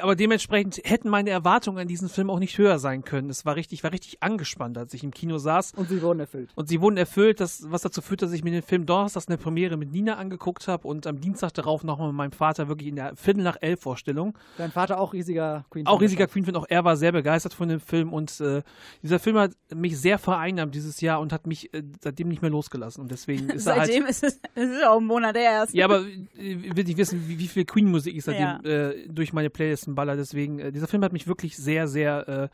[0.01, 3.29] aber dementsprechend hätten meine Erwartungen an diesen Film auch nicht höher sein können.
[3.29, 5.75] Es war richtig, war richtig angespannt, als ich im Kino saß.
[5.77, 6.49] Und sie wurden erfüllt.
[6.55, 9.31] Und sie wurden erfüllt, das, was dazu führt, dass ich mir den Film Donnerstags in
[9.31, 12.89] der Premiere mit Nina angeguckt habe und am Dienstag darauf nochmal mit meinem Vater wirklich
[12.89, 14.37] in der Viertel nach elf Vorstellung.
[14.57, 15.87] Dein Vater auch riesiger Queen.
[15.87, 18.61] Auch riesiger Queen-Fan, auch er war sehr begeistert von dem Film und äh,
[19.03, 22.51] dieser Film hat mich sehr vereinnahmt dieses Jahr und hat mich äh, seitdem nicht mehr
[22.51, 23.87] losgelassen und deswegen ist er halt...
[23.87, 25.73] Seitdem ist es, es ist auch ein Monat erst.
[25.73, 28.59] Ja, aber äh, ich will nicht wissen, wie, wie viel Queen-Musik ich seitdem Ja.
[28.61, 30.15] äh, durch meine Playlisten baller.
[30.15, 32.49] Deswegen, äh, dieser Film hat mich wirklich sehr, sehr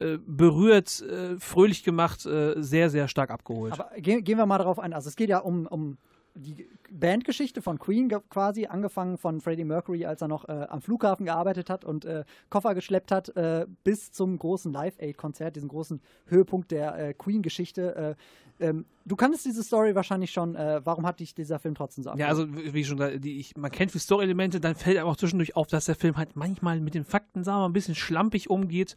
[0.00, 3.72] äh, äh, berührt, äh, fröhlich gemacht, äh, sehr, sehr stark abgeholt.
[3.72, 4.92] Aber gehen, gehen wir mal darauf ein.
[4.92, 5.96] Also es geht ja um, um
[6.36, 11.26] die Bandgeschichte von Queen quasi, angefangen von Freddie Mercury, als er noch äh, am Flughafen
[11.26, 16.70] gearbeitet hat und äh, Koffer geschleppt hat, äh, bis zum großen Live-Aid-Konzert, diesen großen Höhepunkt
[16.70, 18.16] der äh, Queen-Geschichte.
[18.60, 20.54] Äh, ähm, du kanntest diese Story wahrscheinlich schon.
[20.54, 23.56] Äh, warum hat dich dieser Film trotzdem so ja, also wie schon gesagt, die, ich,
[23.56, 26.80] man kennt die Story-Elemente, dann fällt einem auch zwischendurch auf, dass der Film halt manchmal
[26.80, 28.96] mit den Fakten, sagen wir mal, ein bisschen schlampig umgeht.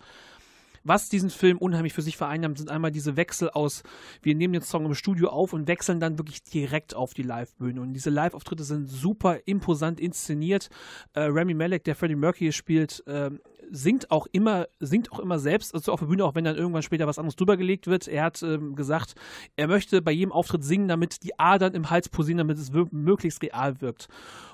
[0.89, 3.83] Was diesen Film unheimlich für sich vereinnahmt, sind einmal diese Wechsel aus,
[4.23, 7.79] wir nehmen den Song im Studio auf und wechseln dann wirklich direkt auf die Live-Bühne.
[7.79, 10.69] Und diese Live-Auftritte sind super imposant inszeniert.
[11.13, 15.75] Äh, Rami Malek, der Freddie Mercury spielt, ähm, singt auch immer, singt auch immer selbst,
[15.75, 18.07] also auf der Bühne, auch wenn dann irgendwann später was anderes drüber gelegt wird.
[18.07, 19.13] Er hat ähm, gesagt,
[19.57, 23.43] er möchte bei jedem Auftritt singen, damit die Adern im Hals posieren, damit es möglichst
[23.43, 24.07] real wirkt.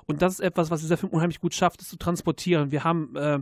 [0.04, 2.72] Und das ist etwas, was dieser Film unheimlich gut schafft, es zu transportieren.
[2.72, 3.38] Wir haben äh,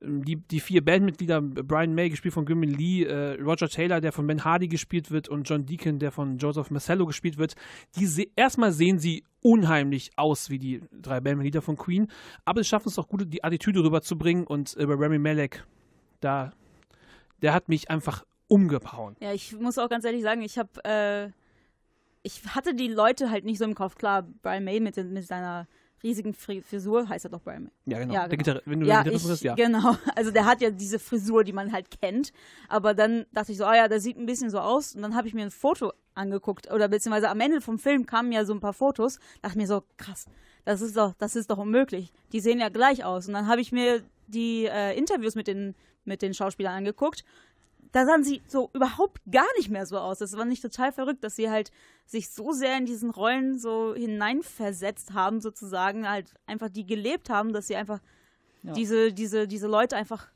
[0.00, 4.26] die, die vier Bandmitglieder, Brian May, gespielt von Gimmin Lee, äh, Roger Taylor, der von
[4.26, 7.54] Ben Hardy gespielt wird, und John Deacon, der von Joseph Marcello gespielt wird,
[7.96, 12.08] die se erstmal sehen sie unheimlich aus wie die drei Bandmitglieder von Queen,
[12.44, 15.64] aber es schaffen es auch gut, die Attitüde rüberzubringen und äh, bei Rami Malek,
[16.20, 16.52] da,
[17.42, 19.16] der hat mich einfach umgehauen.
[19.20, 21.30] Ja, ich muss auch ganz ehrlich sagen, ich habe, äh,
[22.22, 23.96] ich hatte die Leute halt nicht so im Kopf.
[23.96, 25.66] Klar, Brian May mit, mit seiner
[26.02, 27.72] riesigen Fri Frisur, heißt er doch Brian May.
[27.86, 28.14] Ja, genau.
[28.14, 28.42] Ja, genau.
[28.42, 29.54] Gitarre- wenn du ja, den Gitarrist ich, bist, ja.
[29.54, 32.32] Genau, also der hat ja diese Frisur, die man halt kennt.
[32.68, 34.94] Aber dann dachte ich so, ah ja, der sieht ein bisschen so aus.
[34.94, 36.70] Und dann habe ich mir ein Foto angeguckt.
[36.70, 39.18] Oder beziehungsweise am Ende vom Film kamen ja so ein paar Fotos.
[39.42, 40.26] Dachte mir so, krass,
[40.64, 42.12] das ist doch, das ist doch unmöglich.
[42.32, 43.26] Die sehen ja gleich aus.
[43.28, 47.24] Und dann habe ich mir die äh, Interviews mit den, mit den Schauspielern angeguckt
[47.92, 50.18] da sahen sie so überhaupt gar nicht mehr so aus.
[50.18, 51.70] Das war nicht total verrückt, dass sie halt
[52.06, 57.52] sich so sehr in diesen Rollen so hineinversetzt haben, sozusagen, halt einfach die gelebt haben,
[57.52, 58.00] dass sie einfach
[58.62, 58.72] Ja.
[58.72, 60.28] diese, diese, diese Leute einfach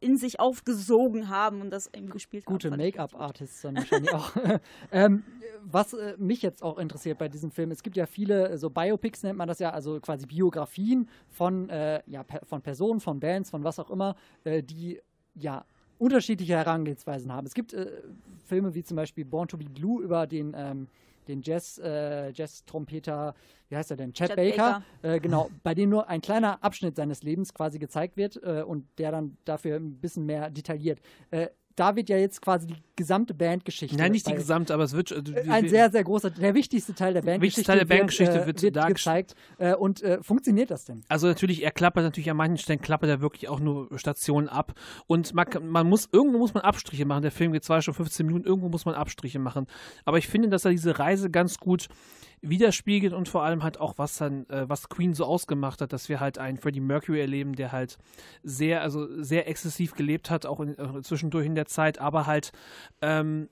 [0.00, 2.78] in sich aufgesogen haben und das irgendwie gespielt Gute haben.
[2.78, 4.30] Make-up-Artists dann wahrscheinlich auch.
[4.92, 5.24] ähm,
[5.64, 8.70] was äh, mich jetzt auch interessiert bei diesem Film, es gibt ja viele, äh, so
[8.70, 13.18] Biopics nennt man das ja, also quasi Biografien von, äh, ja, per, von Personen, von
[13.18, 15.00] Bands, von was auch immer, äh, die
[15.34, 15.64] ja
[15.98, 17.46] unterschiedliche Herangehensweisen haben.
[17.46, 17.86] Es gibt äh,
[18.46, 20.88] Filme wie zum Beispiel Born to be Blue über den, ähm,
[21.26, 23.34] den Jazz, äh, Jazz-Trompeter,
[23.68, 24.12] wie heißt er denn?
[24.12, 28.16] Chet, Chet Baker, Äh, genau, bei dem nur ein kleiner Abschnitt seines Lebens quasi gezeigt
[28.16, 31.00] wird äh, und der dann dafür ein bisschen mehr detailliert.
[31.78, 33.96] Da wird ja jetzt quasi die gesamte Bandgeschichte.
[33.96, 35.12] Nein, nicht die gesamte, aber es wird.
[35.12, 38.58] äh, ein sehr, sehr großer, der wichtigste Teil der Bandgeschichte, Wichtigster Teil der Bandgeschichte wird,
[38.64, 39.36] äh, wird gezeigt.
[39.58, 41.02] Äh, und äh, funktioniert das denn?
[41.08, 44.74] Also natürlich, er klappert natürlich an manchen Stellen klappert er wirklich auch nur Stationen ab.
[45.06, 47.22] Und man, man muss, irgendwo muss man Abstriche machen.
[47.22, 49.68] Der Film geht zwei Stunden 15 Minuten, irgendwo muss man Abstriche machen.
[50.04, 51.86] Aber ich finde, dass er diese Reise ganz gut
[52.40, 56.08] widerspiegelt und vor allem halt auch, was dann, äh, was Queen so ausgemacht hat, dass
[56.08, 57.98] wir halt einen Freddie Mercury erleben, der halt
[58.42, 62.52] sehr, also sehr exzessiv gelebt hat, auch in, äh, zwischendurch in der Zeit, aber halt
[63.02, 63.48] ähm,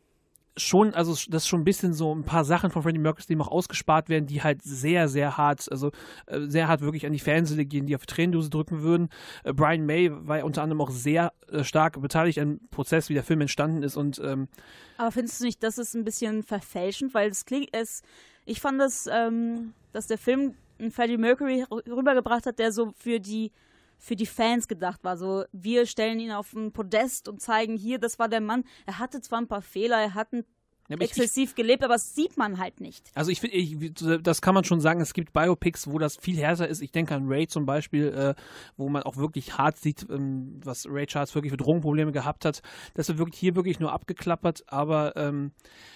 [0.57, 3.49] schon, also das schon ein bisschen so ein paar Sachen von Freddie Mercury, die noch
[3.49, 5.91] ausgespart werden, die halt sehr, sehr hart, also
[6.27, 9.09] äh, sehr hart wirklich an die Fanseele gehen, die auf die Tränendose drücken würden.
[9.45, 13.15] Äh, Brian May war ja unter anderem auch sehr äh, stark beteiligt am Prozess, wie
[13.15, 14.49] der Film entstanden ist und ähm,
[14.97, 18.03] Aber findest du nicht, das ist ein bisschen verfälschend, weil es klingt, es,
[18.47, 22.93] ich fand das, ähm, dass der Film einen Freddie Mercury rü- rübergebracht hat, der so
[22.97, 23.53] für die
[23.99, 25.17] für die Fans gedacht war.
[25.17, 28.65] So, wir stellen ihn auf ein Podest und zeigen hier, das war der Mann.
[28.85, 30.45] Er hatte zwar ein paar Fehler, er hat ein
[30.89, 33.11] Ja, aber ich- exzessiv gelebt, aber das sieht man halt nicht.
[33.15, 36.69] Also ich finde, das kann man schon sagen, es gibt Biopics, wo das viel härter
[36.69, 36.81] ist.
[36.81, 38.35] Ich denke an Ray zum Beispiel, äh,
[38.77, 42.63] wo man auch wirklich hart sieht, ähm, was Ray Charles wirklich für Drogenprobleme gehabt hat.
[42.95, 45.51] Das wird wirklich hier wirklich nur abgeklappert, aber ähm,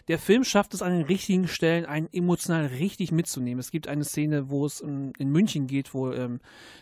[0.08, 3.60] der Film schafft es an den richtigen Stellen, einen emotional richtig mitzunehmen.
[3.60, 6.40] Es gibt eine Szene, wo es ähm, in München geht, wo ähm,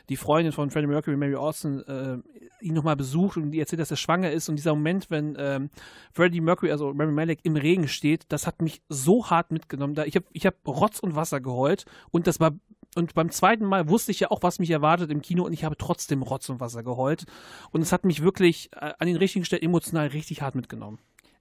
[0.08, 2.18] die Freundin von Freddie Mercury, Mary Austin, äh,
[2.60, 5.70] ihn nochmal besucht und die erzählt, dass er schwanger ist und dieser Moment, wenn ähm,
[6.12, 7.97] Freddie Mercury, also Rami Malek, im Regen steht,
[8.28, 9.94] das hat mich so hart mitgenommen.
[9.94, 12.52] Da ich habe ich hab Rotz und Wasser geheult und das war
[12.96, 15.64] und beim zweiten Mal wusste ich ja auch, was mich erwartet im Kino und ich
[15.64, 17.26] habe trotzdem Rotz und Wasser geheult
[17.70, 20.98] und es hat mich wirklich äh, an den richtigen Stellen emotional richtig hart mitgenommen.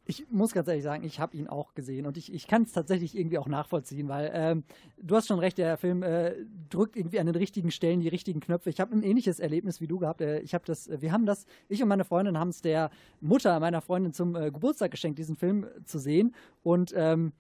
[0.10, 2.72] Ich muss ganz ehrlich sagen, ich habe ihn auch gesehen und ich, ich kann es
[2.72, 4.64] tatsächlich irgendwie auch nachvollziehen, weil ähm,
[5.02, 6.34] du hast schon recht, der Film äh,
[6.70, 8.70] drückt irgendwie an den richtigen Stellen die richtigen Knöpfe.
[8.70, 10.22] Ich habe ein ähnliches Erlebnis wie du gehabt.
[10.22, 12.90] Äh, ich habe das, wir haben das, ich und meine Freundin haben es der
[13.20, 17.34] Mutter meiner Freundin zum äh, Geburtstag geschenkt, diesen Film äh, zu sehen und ähm,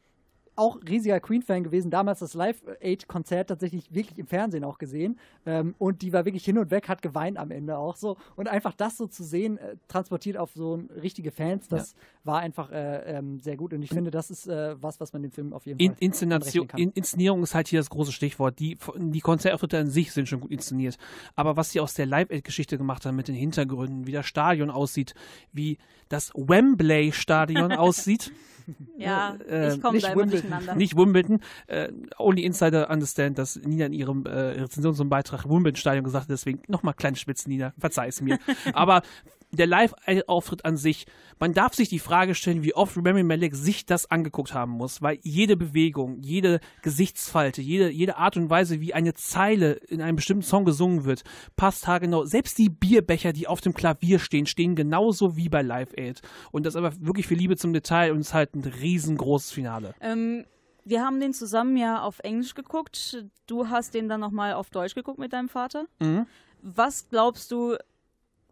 [0.57, 5.19] auch riesiger Queen-Fan gewesen, damals das Live-Aid-Konzert tatsächlich wirklich im Fernsehen auch gesehen.
[5.45, 8.17] Ähm, und die war wirklich hin und weg, hat geweint am Ende auch so.
[8.35, 11.97] Und einfach das so zu sehen, äh, transportiert auf so richtige Fans, das ja.
[12.23, 13.73] war einfach äh, ähm, sehr gut.
[13.73, 15.97] Und ich finde, das ist äh, was, was man dem Film auf jeden in, Fall
[15.99, 18.59] Inszenation, in, Inszenierung ist halt hier das große Stichwort.
[18.59, 20.97] Die, die Konzertauftritte an sich sind schon gut inszeniert.
[21.35, 25.13] Aber was sie aus der Live-Aid-Geschichte gemacht haben mit den Hintergründen, wie das Stadion aussieht,
[25.53, 25.77] wie
[26.09, 28.31] das Wembley-Stadion aussieht.
[28.97, 30.75] Ja, äh, ich komme da immer durcheinander.
[30.75, 31.39] Nicht Wimbledon.
[31.67, 36.29] Äh, only Insider understand, dass Nina in ihrem äh, Rezension zum Beitrag Wimbledon-Stadion gesagt hat.
[36.31, 37.73] Deswegen nochmal kleine Spitzen, Nina.
[37.77, 38.39] Verzeih es mir.
[38.73, 39.03] Aber
[39.51, 41.05] der Live-Auftritt an sich,
[41.39, 45.01] man darf sich die Frage stellen, wie oft Rami Malek sich das angeguckt haben muss,
[45.01, 50.17] weil jede Bewegung, jede Gesichtsfalte, jede, jede Art und Weise, wie eine Zeile in einem
[50.17, 51.23] bestimmten Song gesungen wird,
[51.55, 52.25] passt haargenau.
[52.25, 56.21] Selbst die Bierbecher, die auf dem Klavier stehen, stehen genauso wie bei Live Aid.
[56.51, 59.51] Und das ist aber wirklich viel Liebe zum Detail und es ist halt ein riesengroßes
[59.51, 59.93] Finale.
[60.01, 60.45] Ähm,
[60.83, 63.25] wir haben den zusammen ja auf Englisch geguckt.
[63.45, 65.85] Du hast den dann nochmal auf Deutsch geguckt mit deinem Vater.
[65.99, 66.25] Mhm.
[66.61, 67.75] Was glaubst du,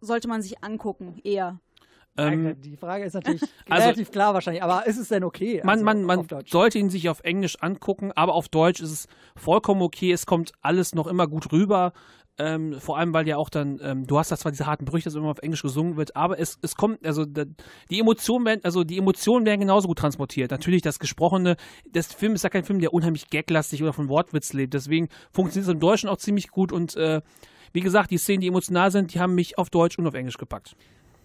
[0.06, 1.60] sollte man sich angucken, eher?
[2.18, 5.60] Ähm, die Frage ist natürlich also, relativ klar wahrscheinlich, aber ist es denn okay?
[5.64, 9.08] Man, also man, man sollte ihn sich auf Englisch angucken, aber auf Deutsch ist es
[9.36, 10.12] vollkommen okay.
[10.12, 11.92] Es kommt alles noch immer gut rüber.
[12.38, 15.04] Ähm, vor allem, weil ja auch dann, ähm, du hast da zwar diese harten Brüche,
[15.04, 17.44] dass immer auf Englisch gesungen wird, aber es, es kommt, also da,
[17.90, 20.50] die Emotionen werden, also die Emotionen werden genauso gut transportiert.
[20.50, 21.56] Natürlich das Gesprochene,
[21.90, 25.66] das Film ist ja kein Film, der unheimlich gaglastig oder von Wortwitz lebt, deswegen funktioniert
[25.66, 27.22] es im Deutschen auch ziemlich gut und äh,
[27.76, 30.38] wie gesagt, die Szenen, die emotional sind, die haben mich auf Deutsch und auf Englisch
[30.38, 30.74] gepackt.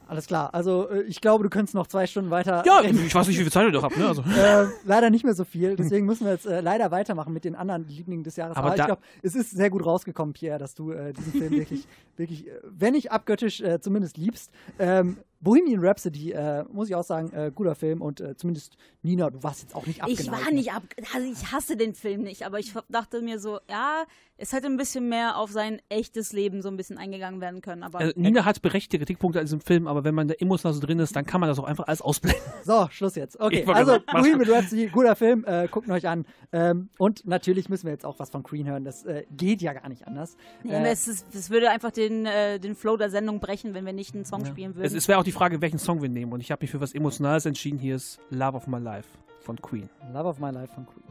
[0.05, 0.53] Alles klar.
[0.53, 2.63] Also äh, ich glaube, du könntest noch zwei Stunden weiter.
[2.65, 3.05] Ja, reden.
[3.07, 3.97] ich weiß nicht, wie viel Zeit du noch habt.
[3.97, 4.05] Ne?
[4.05, 4.21] Also.
[4.37, 5.77] Äh, leider nicht mehr so viel.
[5.77, 8.57] Deswegen müssen wir jetzt äh, leider weitermachen mit den anderen Lieblingen des Jahres.
[8.57, 11.51] Aber, Aber ich glaube, es ist sehr gut rausgekommen, Pierre, dass du äh, diesen Film
[11.51, 11.87] wirklich,
[12.17, 14.51] wirklich, äh, wenn nicht abgöttisch, äh, zumindest liebst.
[14.77, 19.29] Ähm, Bohemian Rhapsody, äh, muss ich auch sagen, äh, guter Film und äh, zumindest Nina,
[19.29, 20.21] du warst jetzt auch nicht abgeneigt.
[20.21, 23.59] Ich war nicht ab, also ich hasse den Film nicht, aber ich dachte mir so,
[23.69, 24.05] ja,
[24.37, 27.83] es hätte ein bisschen mehr auf sein echtes Leben so ein bisschen eingegangen werden können.
[27.83, 30.85] Aber also, Nina hat berechtigte Kritikpunkte an diesem Film, aber wenn man da emotional so
[30.85, 32.41] drin ist, dann kann man das auch einfach alles ausblenden.
[32.63, 33.39] So, Schluss jetzt.
[33.39, 36.25] Okay, also Bohemian Rhapsody, guter Film, äh, guckt euch an.
[36.51, 39.73] Ähm, und natürlich müssen wir jetzt auch was von Queen hören, das äh, geht ja
[39.73, 40.37] gar nicht anders.
[40.63, 43.93] Nee, es, ist, es würde einfach den, äh, den Flow der Sendung brechen, wenn wir
[43.93, 44.47] nicht einen Song ja.
[44.47, 44.85] spielen würden.
[44.85, 46.33] Es, es wäre auch die Frage, welchen Song wir nehmen.
[46.33, 47.79] Und ich habe mich für was Emotionales entschieden.
[47.79, 49.07] Hier ist Love of My Life
[49.39, 49.89] von Queen.
[50.11, 51.03] Love of My Life von Queen.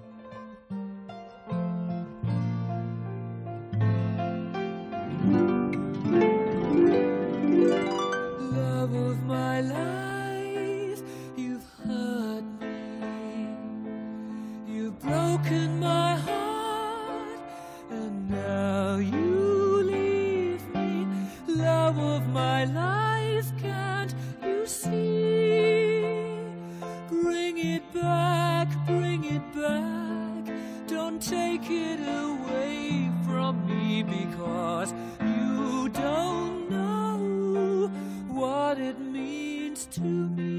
[8.52, 9.99] Love of my life,
[40.00, 40.49] to me.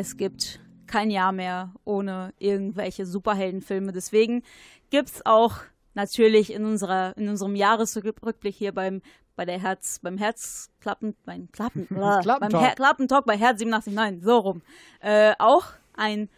[0.00, 3.92] Es gibt kein Jahr mehr ohne irgendwelche Superheldenfilme.
[3.92, 4.42] Deswegen
[4.88, 5.56] gibt es auch
[5.92, 9.02] natürlich in unserer in unserem Jahresrückblick hier beim
[9.36, 12.58] bei der Herz beim Herzklappen beim Klappen äh, beim.
[12.58, 14.62] Her Klappentalk bei Herz 87 so rum
[15.00, 16.30] äh, auch ein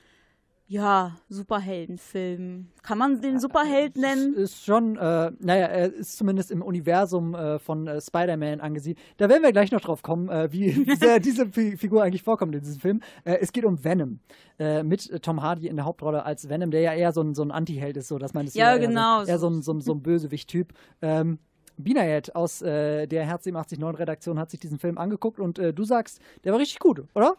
[0.73, 2.69] ja Superheldenfilm.
[2.83, 4.35] Kann man den Superheld nennen?
[4.35, 9.05] Ist schon, äh, naja, er ist zumindest im Universum äh, von äh, Spider-Man angesiedelt.
[9.19, 12.23] Da werden wir gleich noch drauf kommen, äh, wie, wie sehr diese Fi Figur eigentlich
[12.23, 13.01] vorkommt in diesem Film.
[13.25, 14.21] Äh, es geht um Venom.
[14.59, 17.35] Äh, mit äh, Tom Hardy in der Hauptrolle als Venom, der ja eher so ein,
[17.35, 19.25] so ein Anti-Held ist, so dass man es Ja, eher, genau.
[19.25, 20.73] So, eher so ein, so ein, so ein Bösewicht-Typ.
[21.03, 21.39] Ähm,
[21.77, 25.85] Binayet aus äh, der Herz 879 Redaktion hat sich diesen Film angeguckt und äh, du
[25.85, 27.37] sagst, der war richtig gut, oder?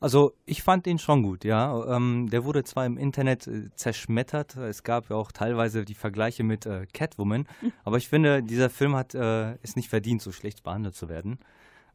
[0.00, 1.96] Also ich fand ihn schon gut, ja.
[1.96, 6.42] Ähm, der wurde zwar im Internet äh, zerschmettert, es gab ja auch teilweise die Vergleiche
[6.42, 7.46] mit äh, Catwoman,
[7.84, 11.38] aber ich finde, dieser Film hat äh, es nicht verdient, so schlecht behandelt zu werden.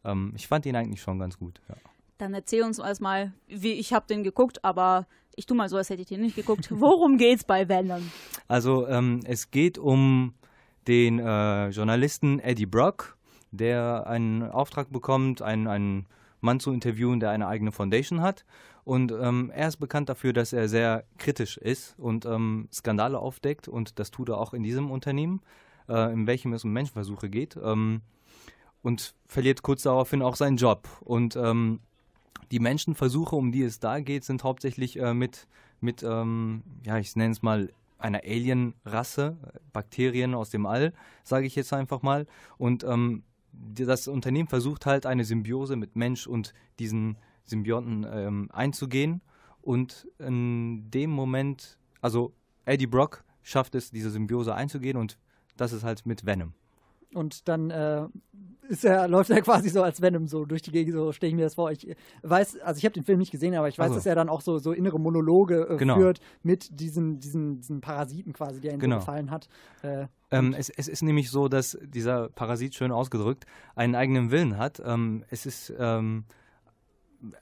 [0.04, 1.76] Ähm, ich fand ihn eigentlich schon ganz gut, ja.
[2.18, 5.90] Dann erzähl uns erstmal, wie ich habe den geguckt, aber ich tu mal so, als
[5.90, 6.68] hätte ich den nicht geguckt.
[6.70, 8.10] Worum geht's bei Venom?
[8.48, 10.34] Also ähm, es geht um
[10.88, 13.18] den äh, Journalisten Eddie Brock,
[13.52, 16.06] der einen Auftrag bekommt, einen, einen
[16.46, 18.46] Mann zu interviewen, der eine eigene Foundation hat.
[18.86, 23.68] Und ähm, er ist bekannt dafür, dass er sehr kritisch ist und ähm, Skandale aufdeckt.
[23.68, 25.42] Und das tut er auch in diesem Unternehmen,
[25.90, 27.58] äh, in welchem es um Menschenversuche geht.
[27.62, 28.02] Ähm,
[28.82, 30.88] und verliert kurz daraufhin auch seinen Job.
[31.02, 31.80] Und ähm,
[32.52, 35.48] die Menschenversuche, um die es da geht, sind hauptsächlich äh, mit,
[35.82, 39.38] mit ähm, ja, ich nenne es mal einer Alien-Rasse,
[39.74, 40.94] Bakterien aus dem All,
[41.24, 42.28] sage ich jetzt einfach mal.
[42.58, 43.24] Und ähm,
[43.74, 49.22] das Unternehmen versucht halt eine Symbiose mit Mensch und diesen Symbionten ähm, einzugehen.
[49.62, 52.34] Und in dem Moment, also
[52.66, 55.18] Eddie Brock schafft es, diese Symbiose einzugehen und
[55.58, 56.54] das ist halt mit Venom.
[57.16, 58.08] Und dann äh,
[58.84, 61.44] er, läuft er quasi so als Venom so durch die Gegend, so stelle ich mir
[61.44, 61.72] das vor.
[61.72, 63.96] Ich weiß, also ich habe den Film nicht gesehen, aber ich weiß, Ach so.
[63.96, 65.96] dass er dann auch so, so innere Monologe äh, Genau.
[65.96, 68.98] führt mit diesen, diesen, diesen Parasiten quasi, der ihn Genau.
[68.98, 69.48] so gefallen hat.
[69.82, 73.46] Äh, Ähm, es, es ist nämlich so, dass dieser Parasit, schön ausgedrückt,
[73.76, 74.82] einen eigenen Willen hat.
[74.84, 76.26] Ähm, es ist, ähm,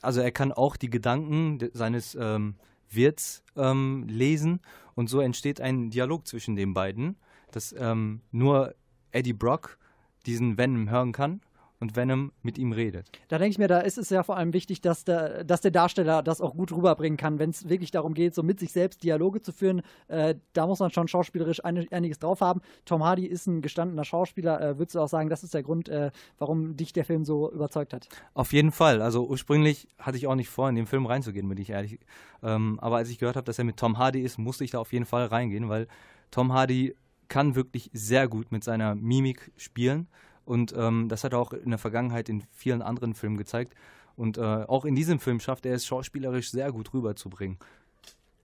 [0.02, 2.56] also er kann auch die Gedanken seines ähm,
[2.90, 4.60] Wirts ähm, lesen
[4.96, 7.16] und so entsteht ein Dialog zwischen den beiden,
[7.52, 8.76] dass ähm, nur
[9.14, 9.78] Eddie Brock
[10.26, 11.42] diesen Venom hören kann
[11.84, 13.12] und Venom mit ihm redet.
[13.28, 15.72] da denke ich mir, da ist es ja vor allem wichtig, dass der, dass der
[15.72, 19.04] Darsteller das auch gut rüberbringen kann, wenn es wirklich darum geht, so mit sich selbst
[19.04, 19.82] Dialoge zu führen.
[20.08, 22.62] Äh, da muss man schon schauspielerisch ein, einiges drauf haben.
[22.86, 24.62] Tom Hardy ist ein gestandener Schauspieler.
[24.62, 27.52] Äh, würdest du auch sagen, das ist der Grund, äh, warum dich der Film so
[27.52, 28.08] überzeugt hat?
[28.34, 29.02] Auf jeden Fall.
[29.02, 32.00] Also ursprünglich hatte ich auch nicht vor, in den Film reinzugehen, bin ich ehrlich.
[32.42, 34.80] Ähm, aber als ich gehört habe, dass er mit Tom Hardy ist, musste ich da
[34.80, 35.88] auf jeden Fall reingehen, weil
[36.32, 36.96] Tom Hardy
[37.28, 40.08] kann wirklich sehr gut mit seiner Mimik spielen.
[40.46, 43.74] Und ähm, das hat er auch in der Vergangenheit in vielen anderen Filmen gezeigt.
[44.16, 47.58] Und äh, auch in diesem Film schafft er es schauspielerisch sehr gut rüberzubringen.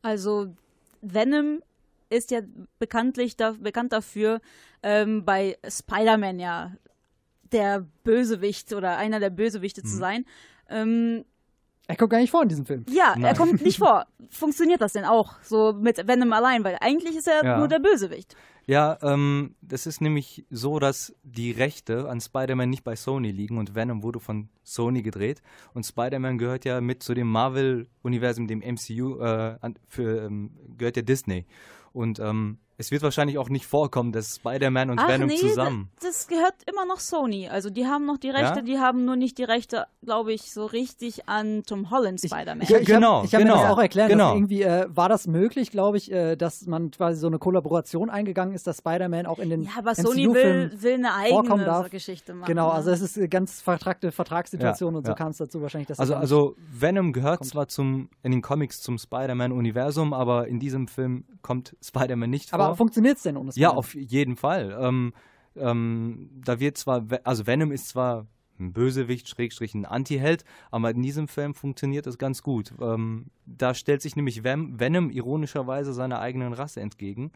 [0.02, 0.48] Also
[1.02, 1.62] Venom
[2.10, 2.42] ist ja
[2.80, 4.42] bekanntlich da, bekannt dafür,
[4.82, 6.72] ähm, bei Spider-Man ja
[7.52, 10.00] der Bösewicht oder einer der Bösewichte zu Mhm.
[10.00, 10.26] sein.
[10.70, 11.26] Ähm,
[11.88, 12.86] Er kommt gar nicht vor in diesem Film.
[12.90, 13.36] ja, er Nein.
[13.36, 14.06] kommt nicht vor.
[14.30, 16.64] Funktioniert das denn auch so mit Venom allein?
[16.64, 17.58] Weil eigentlich ist er Ja.
[17.58, 18.36] nur der Bösewicht.
[18.70, 23.58] Ja, ähm, das ist nämlich so, dass die Rechte an Spider-Man nicht bei Sony liegen
[23.58, 25.42] und Venom wurde von Sony gedreht.
[25.74, 29.58] Und Spider-Man gehört ja mit zu dem Marvel-Universum, dem MCU, äh,
[29.88, 31.48] für, ähm, gehört ja Disney.
[31.94, 35.90] Und ähm, es wird wahrscheinlich auch nicht vorkommen, dass Spider-Man und Ach Venom nee, zusammen.
[35.96, 37.50] Das, das gehört immer noch Sony.
[37.50, 38.62] Also die haben noch die Rechte, Ja?
[38.62, 42.62] die haben nur nicht die Rechte, glaube ich, so richtig an Tom Holland Spider-Man.
[42.62, 44.28] Ich, ich Genau, hab, ich habe mir genau, das auch erklärt, genau.
[44.30, 48.10] dass irgendwie äh, war das möglich, glaube ich, äh, dass man quasi so eine Kollaboration
[48.10, 51.66] eingegangen ist, dass Spider-Man auch in den Ja, aber Sony will, will eine vorkommen eigene
[51.66, 51.90] darf.
[51.90, 52.48] Geschichte machen.
[52.48, 52.74] Genau, ne?
[52.76, 55.16] also es ist eine ganz vertragte Vertragssituation Ja, und so ja.
[55.16, 58.98] kam es dazu wahrscheinlich, dass Also, also Venom gehört zwar zum in den Comics zum
[58.98, 62.69] Spider-Man-Universum, aber in diesem Film kommt Spider-Man nicht Aber vor.
[62.76, 63.78] Funktioniert es denn ohne Ja, Spider-Man?
[63.78, 64.78] auf jeden Fall.
[64.80, 65.14] Ähm,
[65.56, 68.28] ähm, da wird zwar, also Venom ist zwar
[68.60, 72.74] ein Bösewicht, Schrägstrich ein Anti-Held, aber in diesem Film funktioniert das ganz gut.
[72.82, 77.32] Ähm, da stellt sich nämlich Ven Venom ironischerweise seiner eigenen Rasse entgegen,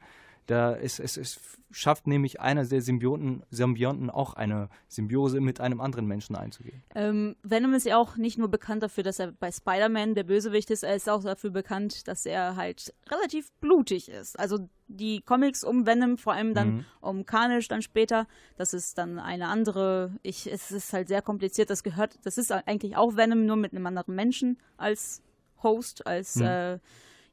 [0.46, 1.40] Da ist, es, es
[1.72, 6.84] schafft nämlich einer der Symbionten, Symbionten auch eine Symbiose mit einem anderen Menschen einzugehen.
[6.96, 10.70] Ähm, Venom ist ja auch nicht nur bekannt dafür, dass er bei Spider-Man der Bösewicht
[10.70, 14.38] ist, er ist auch dafür bekannt, dass er halt relativ blutig ist.
[14.38, 16.86] Also die Comics um Venom, vor allem dann Mhm.
[17.02, 18.28] um Carnage dann später,
[18.58, 22.52] das ist dann eine andere, ich, es ist halt sehr kompliziert, das gehört, das ist
[22.52, 25.22] eigentlich auch Venom, nur mit einem anderen Menschen als
[25.64, 26.46] Host, als Mhm.
[26.46, 26.80] äh,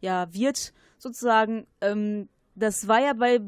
[0.00, 1.66] ja, Wirt sozusagen.
[1.80, 3.40] Ähm, das war ja bei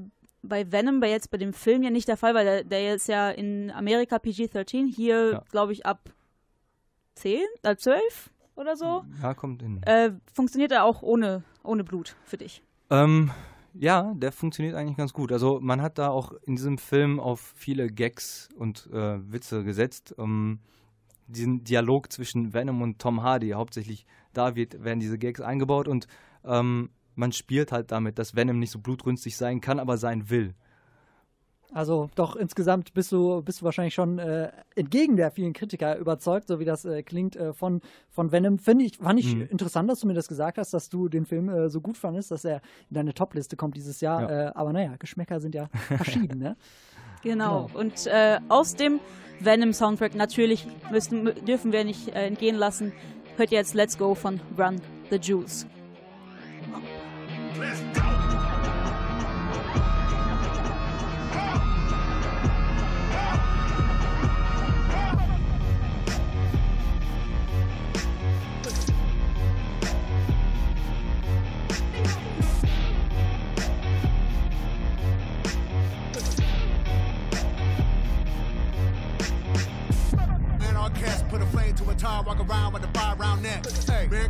[0.44, 3.06] bei Venom, bei jetzt bei dem Film ja nicht der Fall, weil der, der ist
[3.06, 5.44] ja in Amerika PG-13, hier Ja.
[5.50, 6.10] glaube ich ab
[7.14, 9.04] 10, äh, 12 oder so.
[9.22, 9.82] Ja, kommt in.
[9.84, 12.62] Äh, funktioniert er auch ohne, ohne Blut für dich?
[12.90, 13.30] Ähm,
[13.74, 15.30] ja, der funktioniert eigentlich ganz gut.
[15.32, 20.14] Also man hat da auch in diesem Film auf viele Gags und äh, Witze gesetzt.
[20.18, 20.58] Ähm,
[21.28, 26.06] diesen Dialog zwischen Venom und Tom Hardy, hauptsächlich da wird, werden diese Gags eingebaut und
[26.44, 30.54] ähm, man spielt halt damit, dass Venom nicht so blutrünstig sein kann, aber sein will.
[31.74, 36.48] Also doch insgesamt bist du, bist du wahrscheinlich schon äh, entgegen der vielen Kritiker überzeugt,
[36.48, 38.58] so wie das äh, klingt äh, von, von Venom.
[38.58, 39.46] Finde ich, fand ich Mhm.
[39.50, 42.30] interessant, dass du mir das gesagt hast, dass du den Film äh, so gut fandest,
[42.30, 42.56] dass er
[42.90, 44.20] in deine Topliste kommt dieses Jahr.
[44.30, 44.48] Ja.
[44.48, 46.56] Äh, aber naja, Geschmäcker sind ja verschieden, ne?
[47.22, 47.70] Genau.
[47.72, 49.00] Und äh, aus dem
[49.40, 52.92] Venom-Soundtrack natürlich müssen, mü- dürfen wir nicht äh, entgehen lassen.
[53.38, 54.78] Hört ihr jetzt Let's Go von Run
[55.10, 55.66] the Juice.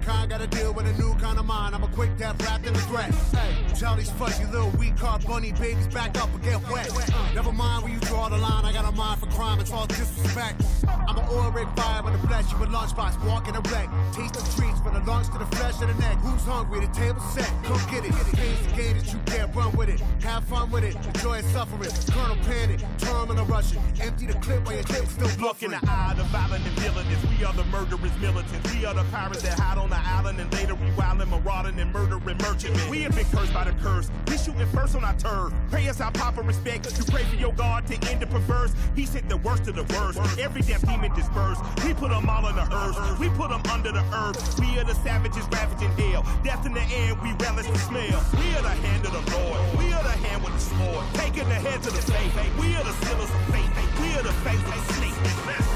[0.02, 1.74] Mankind got to deal with a new kind of mind.
[1.74, 3.14] I'm a quick death wrapped in a threat.
[3.32, 6.90] Hey, tell these fuzzy little weak car bunny babies back up and get wet.
[7.34, 8.64] Never mind where you draw the line.
[8.64, 10.62] I got a mind for crime and all disrespect.
[11.08, 12.50] I'm an oil rig fire in the flesh.
[12.50, 13.88] You a lunchbox walking a wreck.
[14.12, 16.16] Taste the treats from the lungs to the flesh of the neck.
[16.18, 16.80] Who's hungry?
[16.80, 17.50] The table set.
[17.64, 18.12] Come get it.
[18.36, 20.00] Game's the game that you can't run with it.
[20.22, 20.96] Have fun with it.
[21.14, 21.90] Enjoy it suffering.
[22.10, 22.80] Colonel Panic.
[22.98, 23.80] Terminal Russian.
[24.00, 26.78] Empty the clip while your clip still Look in the eye of the violent and
[26.78, 27.22] villainous.
[27.38, 28.74] We are the murderous militants.
[28.74, 31.92] We are the pirates that hide on the island and later we wildin', marauding and
[31.92, 32.88] murdering merchantmen.
[32.88, 34.08] We have been cursed by the curse.
[34.28, 35.52] We shooting first on our turf.
[35.70, 36.86] Pray us our proper respect.
[36.96, 38.72] You pray for your God to end the perverse.
[38.94, 40.18] He sent the worst of the worst.
[40.38, 41.62] Every damn demon dispersed.
[41.84, 42.96] We put them all in the hearse.
[43.18, 44.38] We put them under the earth.
[44.60, 46.24] We are the savages ravaging hell.
[46.44, 48.24] Death in the end, we relish the smell.
[48.38, 49.60] We are the hand of the Lord.
[49.78, 51.04] We are the hand with the sword.
[51.14, 52.32] Taking the head to the faith.
[52.58, 53.72] We are the sealers of faith.
[54.00, 55.71] We are the faith of the snake.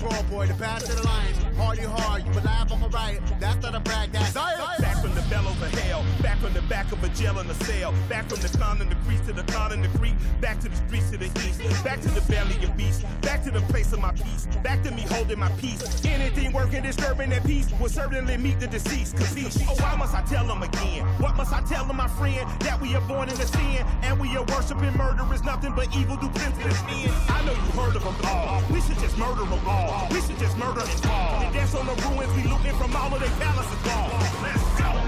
[0.00, 1.38] Born a brawl boy, the bastard of the lions.
[1.56, 3.22] Hardy hard, you will laugh on my riot.
[3.40, 4.87] That's not a brag, that's Back
[5.38, 8.40] bellows of hell, back from the back of a jail in a cell, back from
[8.40, 11.10] the con and the crease to the con and the creek, back to the streets
[11.10, 14.12] to the east, back to the belly of beast, back to the place of my
[14.12, 15.82] peace, back to me holding my peace.
[16.04, 19.16] Anything working, disturbing that peace will certainly meet the deceased.
[19.16, 21.04] Cause he, oh, why must I tell them again?
[21.22, 22.42] What must I tell them, my friend?
[22.60, 25.86] That we are born in the sin, and we are worshiping murder is nothing but
[25.94, 27.10] evil duplicity.
[27.28, 28.62] I know you heard of them all.
[28.72, 30.08] We should just murder them all.
[30.10, 31.42] We should just murder and all.
[31.42, 34.10] And dance on the ruins we looting from all of their palaces gone.
[34.42, 35.07] Let's go.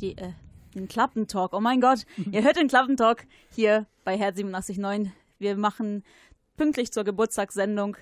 [0.00, 0.32] Die, äh,
[0.74, 1.52] den Klappentalk.
[1.52, 5.10] Oh mein Gott, ihr hört den Klappentalk hier bei Herz 87.9.
[5.38, 6.04] Wir machen
[6.56, 7.96] pünktlich zur Geburtstagssendung.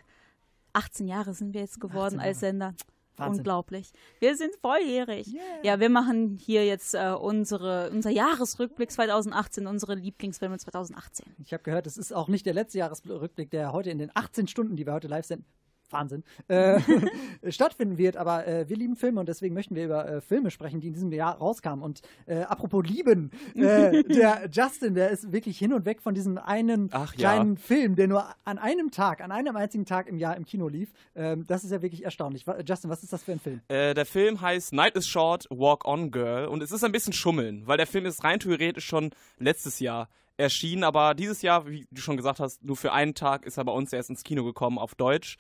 [0.72, 2.74] 18 Jahre sind wir jetzt geworden als Sender.
[3.18, 3.40] Wahnsinn.
[3.40, 3.90] Unglaublich.
[4.20, 5.34] Wir sind volljährig.
[5.62, 11.26] Ja, wir machen hier jetzt äh, unsere, unser Jahresrückblick 2018, unsere Lieblingsfilme 2018.
[11.44, 14.46] Ich habe gehört, es ist auch nicht der letzte Jahresrückblick, der heute in den 18
[14.46, 15.46] Stunden, die wir heute live senden,
[15.92, 16.80] Wahnsinn, äh,
[17.50, 18.16] stattfinden wird.
[18.16, 20.94] Aber äh, wir lieben Filme und deswegen möchten wir über äh, Filme sprechen, die in
[20.94, 21.84] diesem Jahr rauskamen.
[21.84, 26.38] Und äh, apropos lieben, äh, der Justin, der ist wirklich hin und weg von diesem
[26.38, 27.18] einen Ach ja.
[27.18, 30.68] kleinen Film, der nur an einem Tag, an einem einzigen Tag im Jahr im Kino
[30.68, 30.92] lief.
[31.14, 32.44] Ähm, das ist ja wirklich erstaunlich.
[32.66, 33.60] Justin, was ist das für ein Film?
[33.68, 37.12] Äh, der Film heißt Night is Short, Walk On Girl und es ist ein bisschen
[37.12, 40.08] Schummeln, weil der Film ist rein theoretisch schon letztes Jahr
[40.38, 43.64] erschienen, aber dieses Jahr, wie du schon gesagt hast, nur für einen Tag ist er
[43.64, 45.36] bei uns erst ins Kino gekommen auf Deutsch.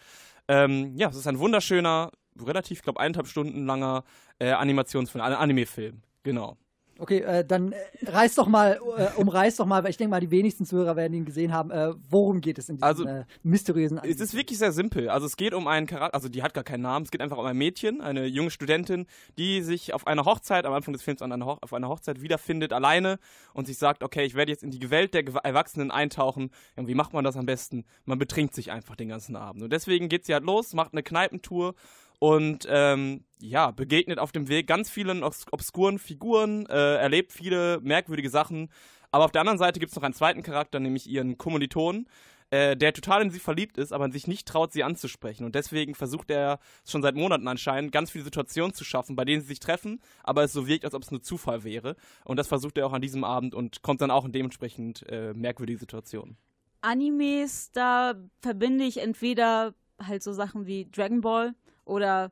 [0.48, 4.04] Ähm, ja, es ist ein wunderschöner, relativ, glaube eineinhalb Stunden langer
[4.38, 6.56] äh, Animationsfilm, Anime-Film, genau.
[7.00, 7.76] Okay, äh, dann äh,
[8.06, 11.14] reiß doch mal, äh, umreiß doch mal, weil ich denke mal, die wenigsten Zuhörer werden
[11.14, 11.70] ihn gesehen haben.
[11.70, 15.08] Äh, worum geht es in diesem Also, äh, mysteriösen Es ist wirklich sehr simpel.
[15.08, 17.38] Also es geht um einen Charakter, also die hat gar keinen Namen, es geht einfach
[17.38, 19.06] um ein Mädchen, eine junge Studentin,
[19.38, 22.20] die sich auf einer Hochzeit, am Anfang des Films an einer Ho auf einer Hochzeit
[22.20, 23.20] wiederfindet, alleine
[23.54, 26.50] und sich sagt, okay, ich werde jetzt in die Welt der Erwachsenen eintauchen.
[26.76, 27.84] Ja, und wie macht man das am besten?
[28.06, 29.62] Man betrinkt sich einfach den ganzen Abend.
[29.62, 31.74] Und deswegen geht sie halt los, macht eine Kneipentour
[32.18, 37.80] und ähm, ja, begegnet auf dem Weg ganz vielen obs obskuren Figuren, äh, erlebt viele
[37.80, 38.70] merkwürdige Sachen.
[39.10, 42.06] Aber auf der anderen Seite gibt es noch einen zweiten Charakter, nämlich ihren Kommiliton,
[42.50, 45.44] äh, der total in sie verliebt ist, aber sich nicht traut, sie anzusprechen.
[45.44, 49.40] Und deswegen versucht er schon seit Monaten anscheinend, ganz viele Situationen zu schaffen, bei denen
[49.40, 51.96] sie sich treffen, aber es so wirkt, als ob es nur Zufall wäre.
[52.24, 55.32] Und das versucht er auch an diesem Abend und kommt dann auch in dementsprechend äh,
[55.34, 56.36] merkwürdige Situationen.
[56.80, 61.54] Animes, da verbinde ich entweder halt so Sachen wie Dragon Ball
[61.88, 62.30] oder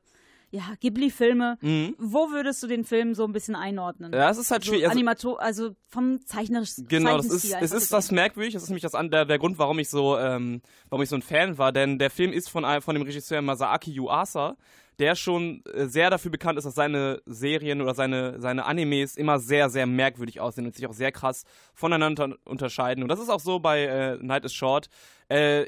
[0.49, 1.57] ja, Ghibli-Filme.
[1.61, 1.95] Mhm.
[1.97, 4.13] Wo würdest du den Film so ein bisschen einordnen?
[4.13, 7.91] Ja, es ist halt so schwierig, also- also vom zeichnerischen Genau, das ist, es ist
[7.91, 8.53] das merkwürdig.
[8.53, 11.21] Das ist nämlich das der, der Grund, warum ich so, ähm, warum ich so ein
[11.21, 11.73] Fan war.
[11.73, 14.55] Denn der Film ist von, von dem Regisseur Masaaki Yuasa,
[14.99, 19.39] der schon äh, sehr dafür bekannt ist, dass seine Serien oder seine, seine Animes immer
[19.39, 21.43] sehr, sehr merkwürdig aussehen und sich auch sehr krass
[21.73, 23.03] voneinander unterscheiden.
[23.03, 24.87] Und das ist auch so bei äh, Night is Short.
[25.29, 25.65] Äh,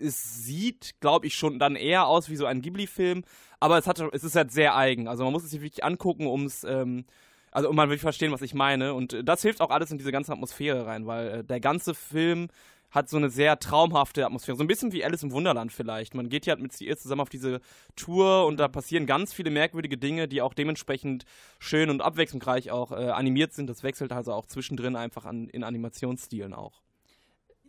[0.00, 3.24] es sieht, glaube ich, schon dann eher aus wie so ein Ghibli-Film,
[3.60, 5.08] aber es, hat, es ist halt sehr eigen.
[5.08, 7.04] Also man muss es sich wirklich angucken, um es, ähm,
[7.50, 8.94] also um man wirklich verstehen, was ich meine.
[8.94, 11.94] Und äh, das hilft auch alles in diese ganze Atmosphäre rein, weil äh, der ganze
[11.94, 12.48] Film
[12.90, 14.56] hat so eine sehr traumhafte Atmosphäre.
[14.56, 16.14] So ein bisschen wie Alice im Wunderland vielleicht.
[16.14, 17.60] Man geht hier halt mit ihr zusammen auf diese
[17.96, 21.24] Tour und da passieren ganz viele merkwürdige Dinge, die auch dementsprechend
[21.58, 23.70] schön und abwechslungsreich auch äh, animiert sind.
[23.70, 26.82] Das wechselt also auch zwischendrin einfach an, in Animationsstilen auch.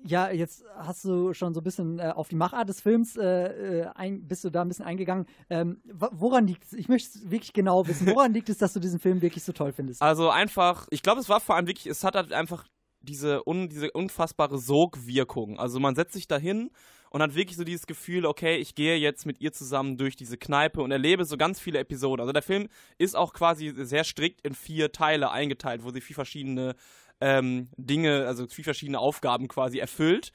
[0.03, 3.81] Ja, jetzt hast du schon so ein bisschen äh, auf die Machart des Films, äh,
[3.81, 5.25] äh, ein, bist du da ein bisschen eingegangen.
[5.49, 6.73] Ähm, woran liegt es?
[6.73, 8.07] Ich möchte es wirklich genau wissen.
[8.07, 10.01] Woran liegt es, dass du diesen Film wirklich so toll findest?
[10.01, 12.65] Also einfach, ich glaube, es war vor allem wirklich, es hat halt einfach
[13.01, 15.59] diese, un, diese unfassbare Sogwirkung.
[15.59, 16.71] Also man setzt sich dahin
[17.09, 20.37] und hat wirklich so dieses Gefühl, okay, ich gehe jetzt mit ihr zusammen durch diese
[20.37, 22.21] Kneipe und erlebe so ganz viele Episoden.
[22.21, 26.15] Also der Film ist auch quasi sehr strikt in vier Teile eingeteilt, wo sie vier
[26.15, 26.75] verschiedene
[27.21, 30.31] ähm, Dinge, also vier verschiedene Aufgaben quasi erfüllt.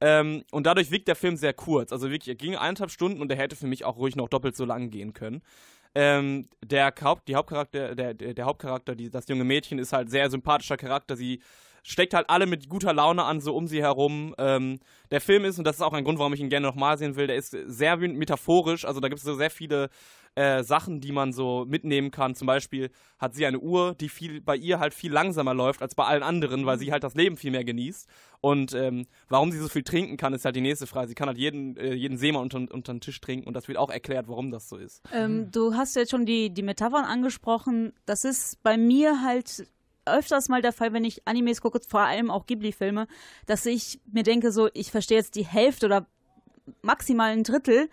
[0.00, 1.92] Ähm, und dadurch wirkt der Film sehr kurz.
[1.92, 4.56] Also wirklich, er ging eineinhalb Stunden und er hätte für mich auch ruhig noch doppelt
[4.56, 5.42] so lang gehen können.
[5.94, 10.08] Ähm, der, Haupt, die Hauptcharakter, der, der, der Hauptcharakter, die, das junge Mädchen, ist halt
[10.08, 11.16] sehr sympathischer Charakter.
[11.16, 11.42] Sie
[11.82, 14.34] steckt halt alle mit guter Laune an, so um sie herum.
[14.38, 14.78] Ähm,
[15.10, 17.16] der Film ist, und das ist auch ein Grund, warum ich ihn gerne nochmal sehen
[17.16, 18.84] will, der ist sehr metaphorisch.
[18.84, 19.90] Also da gibt es so sehr viele
[20.34, 22.34] äh, Sachen, die man so mitnehmen kann.
[22.34, 25.94] Zum Beispiel hat sie eine Uhr, die viel bei ihr halt viel langsamer läuft als
[25.94, 28.08] bei allen anderen, weil sie halt das Leben viel mehr genießt.
[28.40, 31.08] Und ähm, warum sie so viel trinken kann, ist halt die nächste Frage.
[31.08, 33.78] Sie kann halt jeden, äh, jeden Seemann unter, unter den Tisch trinken und das wird
[33.78, 35.02] auch erklärt, warum das so ist.
[35.12, 37.92] Ähm, du hast jetzt schon die, die Metaphern angesprochen.
[38.06, 39.66] Das ist bei mir halt
[40.06, 43.06] öfters mal der Fall, wenn ich Animes gucke, vor allem auch Ghibli-Filme,
[43.46, 46.06] dass ich mir denke, so, ich verstehe jetzt die Hälfte oder
[46.82, 47.88] maximal ein Drittel,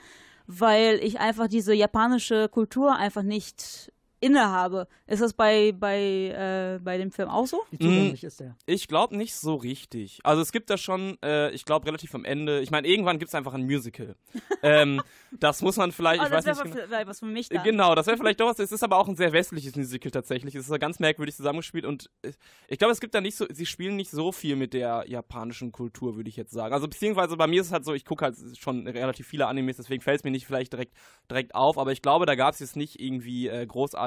[0.47, 4.87] weil ich einfach diese japanische Kultur einfach nicht innehabe.
[5.05, 7.61] Ist das bei, bei, äh, bei dem Film auch so?
[7.71, 8.55] Wie zugänglich ist der?
[8.65, 10.19] Ich glaube nicht so richtig.
[10.23, 13.29] Also es gibt da schon, äh, ich glaube relativ am Ende, ich meine, irgendwann gibt
[13.29, 14.15] es einfach ein Musical.
[14.63, 15.01] ähm,
[15.31, 16.87] das muss man vielleicht, Oh, ich das weiß wäre nicht genau.
[16.87, 17.63] vielleicht was für mich dann.
[17.63, 18.59] Genau, das wäre vielleicht doch was.
[18.59, 20.55] Es ist aber auch ein sehr westliches Musical tatsächlich.
[20.55, 22.31] Es ist ja ganz merkwürdig zusammengespielt und äh,
[22.67, 25.71] ich glaube, es gibt da nicht so, sie spielen nicht so viel mit der japanischen
[25.71, 26.73] Kultur, würde ich jetzt sagen.
[26.73, 29.77] Also beziehungsweise bei mir ist es halt so, ich gucke halt schon relativ viele Animes,
[29.77, 30.93] deswegen fällt es mir nicht vielleicht direkt,
[31.29, 34.06] direkt auf, aber ich glaube, da gab es jetzt nicht irgendwie äh, großartig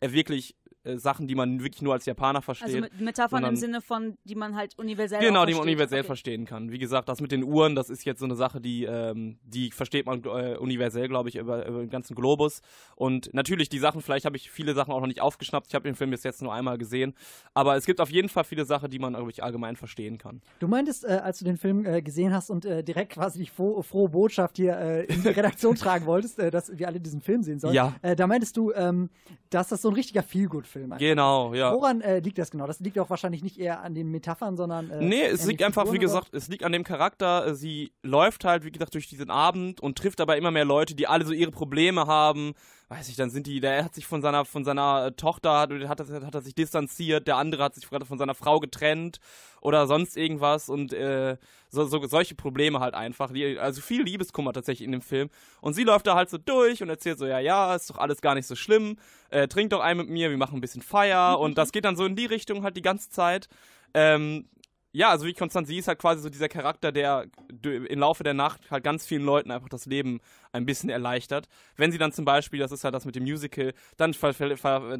[0.00, 2.66] äh, wirklich äh, Sachen, die man wirklich nur als Japaner versteht.
[2.68, 6.00] Also mit Metaphern sondern- im Sinne von, die man halt universell Genau, die man universell
[6.00, 6.06] Okay.
[6.06, 6.70] verstehen kann.
[6.70, 9.70] Wie gesagt, das mit den Uhren, das ist jetzt so eine Sache, die, ähm, die
[9.70, 12.60] versteht man äh, universell, glaube ich, über, über den ganzen Globus.
[12.96, 15.66] Und natürlich, die Sachen, vielleicht habe ich viele Sachen auch noch nicht aufgeschnappt.
[15.68, 17.14] Ich habe den Film bis jetzt nur einmal gesehen.
[17.54, 20.42] Aber es gibt auf jeden Fall viele Sachen, die man, glaube ich, allgemein verstehen kann.
[20.58, 23.46] Du meintest, äh, als du den Film äh, gesehen hast und äh, direkt quasi die
[23.46, 27.20] frohe, frohe Botschaft hier äh, in die Redaktion tragen wolltest, äh, dass wir alle diesen
[27.20, 27.74] Film sehen sollen.
[27.74, 27.94] Ja.
[28.02, 29.10] Äh, da meintest du, ähm,
[29.50, 30.98] dass das so ein richtiger Feelgood-Film ist.
[30.98, 31.72] Genau, ja.
[31.72, 32.66] Woran äh, liegt das genau?
[32.66, 34.90] Das liegt auch wahrscheinlich nicht eher an den Metaphern, sondern.
[34.90, 36.20] Äh, Nee, es liegt einfach, wie Figuren, oder?
[36.20, 37.54] gesagt, es liegt an dem Charakter.
[37.54, 41.06] Sie läuft halt, wie gesagt, durch diesen Abend und trifft aber immer mehr Leute, die
[41.06, 42.52] alle so ihre Probleme haben.
[42.88, 45.70] Weiß ich, dann sind die, der hat sich von seiner, von seiner äh, Tochter, hat,
[45.88, 49.20] hat, er- hat er sich distanziert, der andere hat sich gerade von seiner Frau getrennt
[49.62, 51.38] oder sonst irgendwas und äh,
[51.70, 53.32] so, so, solche Probleme halt einfach.
[53.58, 55.30] Also viel Liebeskummer tatsächlich in dem Film.
[55.62, 58.20] Und sie läuft da halt so durch und erzählt so, ja, ja, ist doch alles
[58.20, 58.96] gar nicht so schlimm.
[59.34, 61.40] Äh, trink doch ein mit mir, wir machen ein bisschen Feier.
[61.40, 63.48] und das geht dann so in die Richtung halt die ganze Zeit.
[63.92, 64.48] Ähm,
[64.92, 67.26] ja, also wie Konstanz, sie ist halt quasi so dieser Charakter, der
[67.64, 70.20] im Laufe der Nacht halt ganz vielen Leuten einfach das Leben
[70.52, 71.48] ein bisschen erleichtert.
[71.76, 74.14] Wenn sie dann zum Beispiel, das ist halt das mit dem Musical, dann,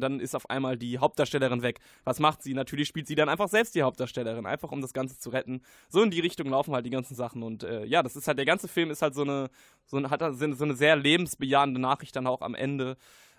[0.01, 1.79] dann ist auf einmal die Hauptdarstellerin weg.
[2.03, 2.53] Was macht sie?
[2.53, 5.61] Natürlich spielt sie dann einfach selbst die Hauptdarstellerin, einfach um das Ganze zu retten.
[5.87, 8.37] So in die Richtung laufen halt die ganzen Sachen und äh, ja, das ist halt,
[8.37, 9.49] der ganze Film ist halt so eine,
[9.85, 12.97] so eine, hat halt so eine sehr lebensbejahende Nachricht dann auch am Ende.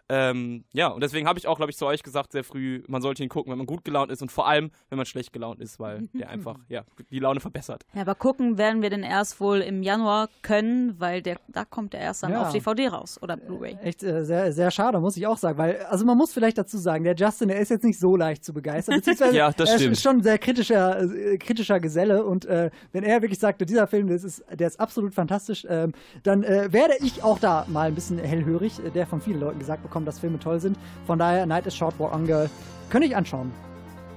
[0.08, 3.02] Ähm, ja, und deswegen habe ich auch, glaube ich, zu euch gesagt, sehr früh, man
[3.02, 5.60] sollte ihn gucken, wenn man gut gelaunt ist und vor allem, wenn man schlecht gelaunt
[5.60, 7.84] ist, weil der einfach, ja, die Laune verbessert.
[7.94, 11.92] Ja, aber gucken werden wir den erst wohl im Januar können, weil der, da kommt
[11.92, 12.42] der erst dann Ja.
[12.42, 13.78] auf DVD raus oder Blu-ray.
[13.82, 15.58] Echt äh, sehr, sehr schade, muss ich auch sagen.
[15.58, 18.44] Weil, also man muss vielleicht dazu sagen, der Justin, der ist jetzt nicht so leicht
[18.44, 18.94] zu begeistern.
[18.98, 19.92] Beziehungsweise Ja, das er stimmt.
[19.94, 22.24] ist schon ein sehr kritischer, äh, kritischer Geselle.
[22.24, 25.92] Und äh, wenn er wirklich sagte, dieser Film, das ist, der ist absolut fantastisch, ähm,
[26.22, 29.58] dann äh, werde ich auch da mal ein bisschen hellhörig, äh, der von vielen Leuten
[29.58, 30.76] gesagt bekommen, dass Filme toll sind.
[31.06, 32.50] Von daher, Night is Short, Walk on Girl,
[32.90, 33.52] könnte ich anschauen.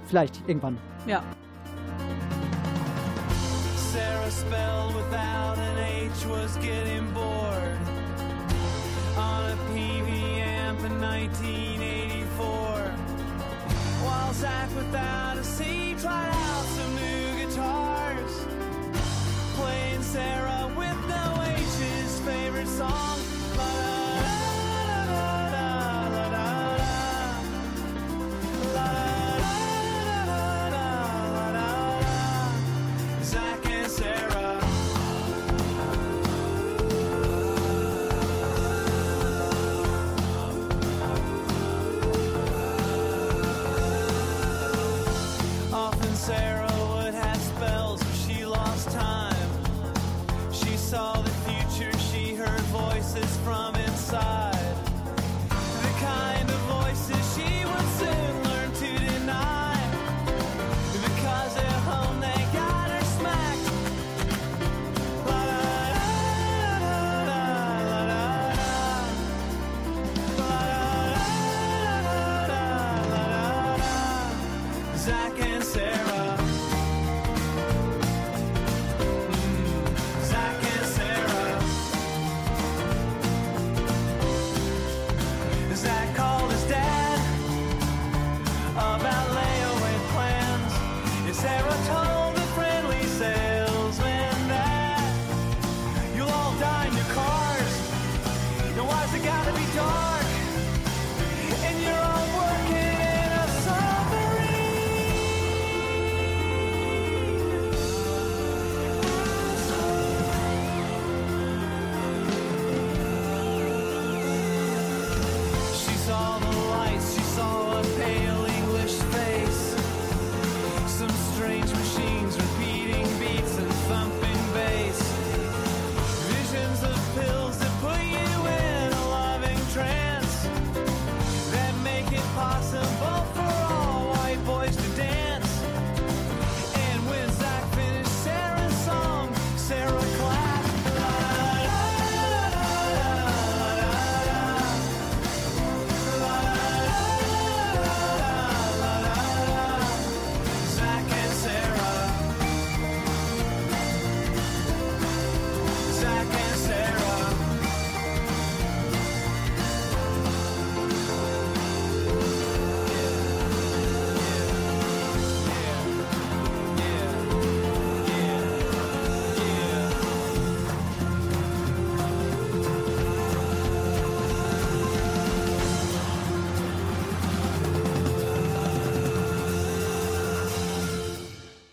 [0.07, 0.77] Vielleicht, irgendwann.
[1.05, 1.23] Ja.
[3.91, 7.77] Sarah spelled without an H was getting bored
[9.17, 10.09] on a PV
[10.41, 12.91] amp in 1984.
[14.03, 18.45] While Zach without a C tried out some new guitars,
[19.55, 23.19] playing Sarah with no H's favorite song.
[23.55, 23.98] Zach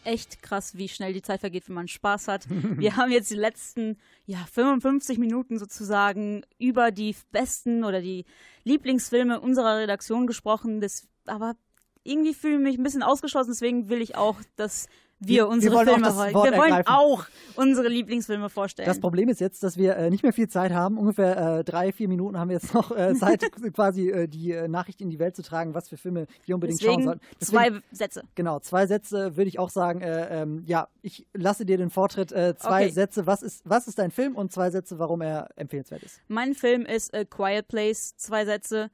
[0.07, 2.47] echt krass, wie schnell die Zeit vergeht, wenn man Spaß hat.
[2.49, 8.25] Wir haben jetzt die letzten ja, 55 Minuten sozusagen über die besten oder die
[8.65, 10.81] Lieblingsfilme unserer Redaktion gesprochen.
[10.81, 11.57] Das, aber
[12.05, 14.87] irgendwie fühle ich mich ein bisschen ausgeschlossen, deswegen will ich auch, dass
[15.19, 16.17] wir, Wir- wir unsere wollen auch Filme das.
[16.35, 16.89] Wort Wir wollen ergreifen.
[16.89, 18.87] auch unsere Lieblingsfilme vorstellen.
[18.87, 20.99] Das Problem ist jetzt, dass wir äh, nicht mehr viel Zeit haben.
[20.99, 23.41] Ungefähr äh, drei, vier Minuten haben wir jetzt noch äh, Zeit,
[23.75, 26.81] quasi äh, die äh, Nachricht in die Welt zu tragen, was für Filme wir unbedingt
[26.81, 27.45] Deswegen schauen sollten.
[27.45, 28.23] zwei Sätze.
[28.35, 30.01] Genau, zwei Sätze würde ich auch sagen.
[30.03, 32.31] Äh, ähm, ja, ich lasse dir den Vortritt.
[32.31, 32.55] Zwei
[32.85, 32.91] Okay.
[32.91, 33.27] Sätze.
[33.27, 34.37] Was ist, was ist dein Film?
[34.37, 36.21] Und zwei Sätze, warum er empfehlenswert ist.
[36.29, 38.91] Mein Film ist A Quiet Place, zwei Sätze.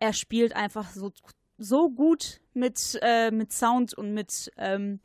[0.00, 1.12] Er spielt einfach so,
[1.58, 2.98] so gut mit,
[3.30, 4.98] mit Sound und mit ähm,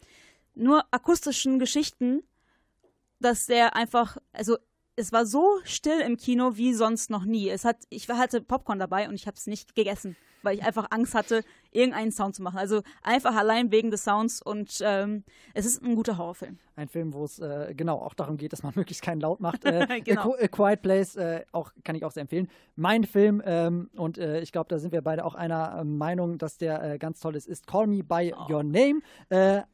[0.57, 2.23] nur akustischen Geschichten,
[3.19, 4.57] dass der einfach, also
[4.95, 7.49] es war so still im Kino wie sonst noch nie.
[7.49, 10.87] Es hat, ich hatte Popcorn dabei und ich habe es nicht gegessen, weil ich einfach
[10.91, 12.57] Angst hatte, irgendeinen Sound zu machen.
[12.57, 15.23] Also einfach allein wegen des Sounds und ähm,
[15.53, 16.57] es ist ein guter Horrorfilm.
[16.75, 19.65] Ein Film, wo es äh, genau auch darum geht, dass man möglichst keinen Laut macht.
[19.65, 20.21] Äh, Genau.
[20.21, 22.47] A, Qu- A Quiet Place äh, auch, kann ich auch sehr empfehlen.
[22.75, 26.37] Mein Film, ähm, und äh, ich glaube, da sind wir beide auch einer äh, Meinung,
[26.37, 28.99] dass der äh, ganz toll ist, ist Call Me By Your Name.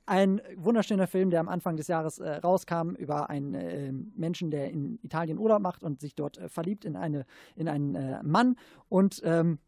[0.05, 5.37] Ein wunderschöner Film, der am Anfang des Jahres rauskam, über einen Menschen, der in Italien
[5.37, 8.55] Urlaub macht und sich dort verliebt in, eine, in einen Mann.
[8.89, 9.59] Und ähm,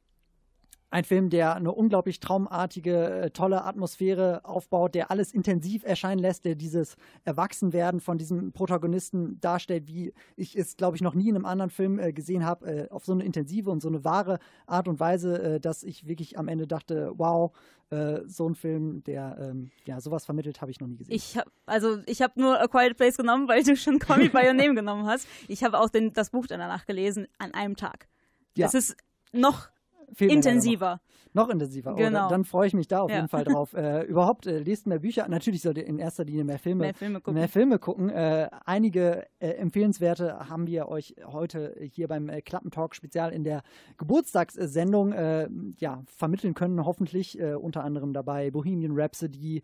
[0.95, 6.45] ein Film, der eine unglaublich traumartige, äh, tolle Atmosphäre aufbaut, der alles intensiv erscheinen lässt,
[6.45, 11.35] der dieses Erwachsenwerden von diesem Protagonisten darstellt, wie ich es, glaube ich, noch nie in
[11.35, 14.39] einem anderen Film äh, gesehen habe, äh, auf so eine intensive und so eine wahre
[14.67, 17.51] Art und Weise, äh, dass ich wirklich am Ende dachte, wow,
[17.89, 21.13] äh, so ein Film, der ähm, ja sowas vermittelt, habe ich noch nie gesehen.
[21.13, 24.29] Ich hab, also ich habe nur A Quiet Place genommen, weil du schon Call Me
[24.29, 25.27] By Your Name genommen hast.
[25.49, 28.07] Ich habe auch den, das Buch danach gelesen an einem Tag.
[28.55, 28.67] Ja.
[28.67, 28.95] Es ist
[29.33, 29.74] noch
[30.13, 31.01] Viel intensiver.
[31.33, 31.91] Noch intensiver.
[31.93, 32.19] Oh, Genau.
[32.21, 33.17] dann, dann freue ich mich da auf Ja.
[33.17, 33.73] jeden Fall drauf.
[33.85, 35.27] Äh, überhaupt, äh, lest mehr Bücher.
[35.27, 37.33] Natürlich sollt ihr in erster Linie mehr Filme, Mehr Filme gucken.
[37.33, 38.09] Mehr Filme gucken.
[38.09, 43.63] Äh, einige äh, empfehlenswerte haben wir euch heute hier beim äh, Klappentalk Spezial in der
[43.97, 47.39] Geburtstagssendung äh, ja, vermitteln können, hoffentlich.
[47.39, 49.61] Äh, unter anderem dabei Bohemian Rhapsody.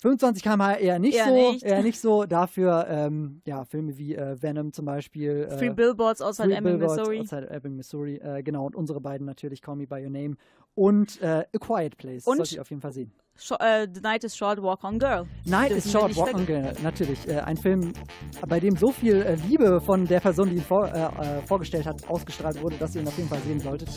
[0.00, 1.62] 25 km/h eher nicht Eher so, nicht.
[1.62, 2.24] eher nicht so.
[2.24, 5.48] Dafür ähm, ja Filme wie äh, Venom zum Beispiel.
[5.50, 7.20] Äh, Three Billboards outside Three Ebbing, Billboards Missouri.
[7.20, 8.16] Outside Ebbing, Missouri.
[8.16, 10.36] Äh, genau, und unsere beiden natürlich, Call Me By Your Name
[10.74, 12.26] und äh, A Quiet Place.
[12.26, 13.12] Und- Sollte ich auf jeden Fall sehen.
[13.40, 15.26] Sh äh, The Night is Short, Walk on Girl.
[15.46, 16.44] Night is Short, Walk on.
[16.44, 17.26] Girl, natürlich.
[17.26, 17.94] Äh, ein Film,
[18.46, 21.86] bei dem so viel äh, Liebe von der Person, die ihn vor, äh, äh, vorgestellt
[21.86, 23.88] hat, ausgestrahlt wurde, dass ihr ihn auf jeden Fall sehen solltet.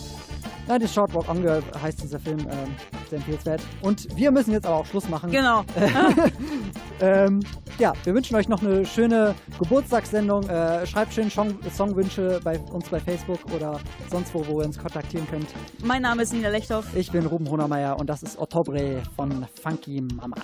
[0.65, 2.73] Night is Short, Walk on Girl heißt dieser Film, ähm,
[3.09, 3.61] sehr empfehlenswert.
[3.81, 5.29] Und wir müssen jetzt aber auch Schluss machen.
[5.29, 5.65] Genau.
[7.01, 7.41] ähm,
[7.79, 10.47] ja, wir wünschen euch noch eine schöne Geburtstagssendung.
[10.47, 13.77] Äh, schreibt schön Song Songwünsche bei uns bei Facebook oder
[14.09, 15.47] sonst wo, wo ihr uns kontaktieren könnt.
[15.83, 16.95] Mein Name ist Nina Lechthoff.
[16.95, 19.01] Ich bin Ruben Honermeier und das ist Ottobre
[19.33, 20.35] von Funky Mama.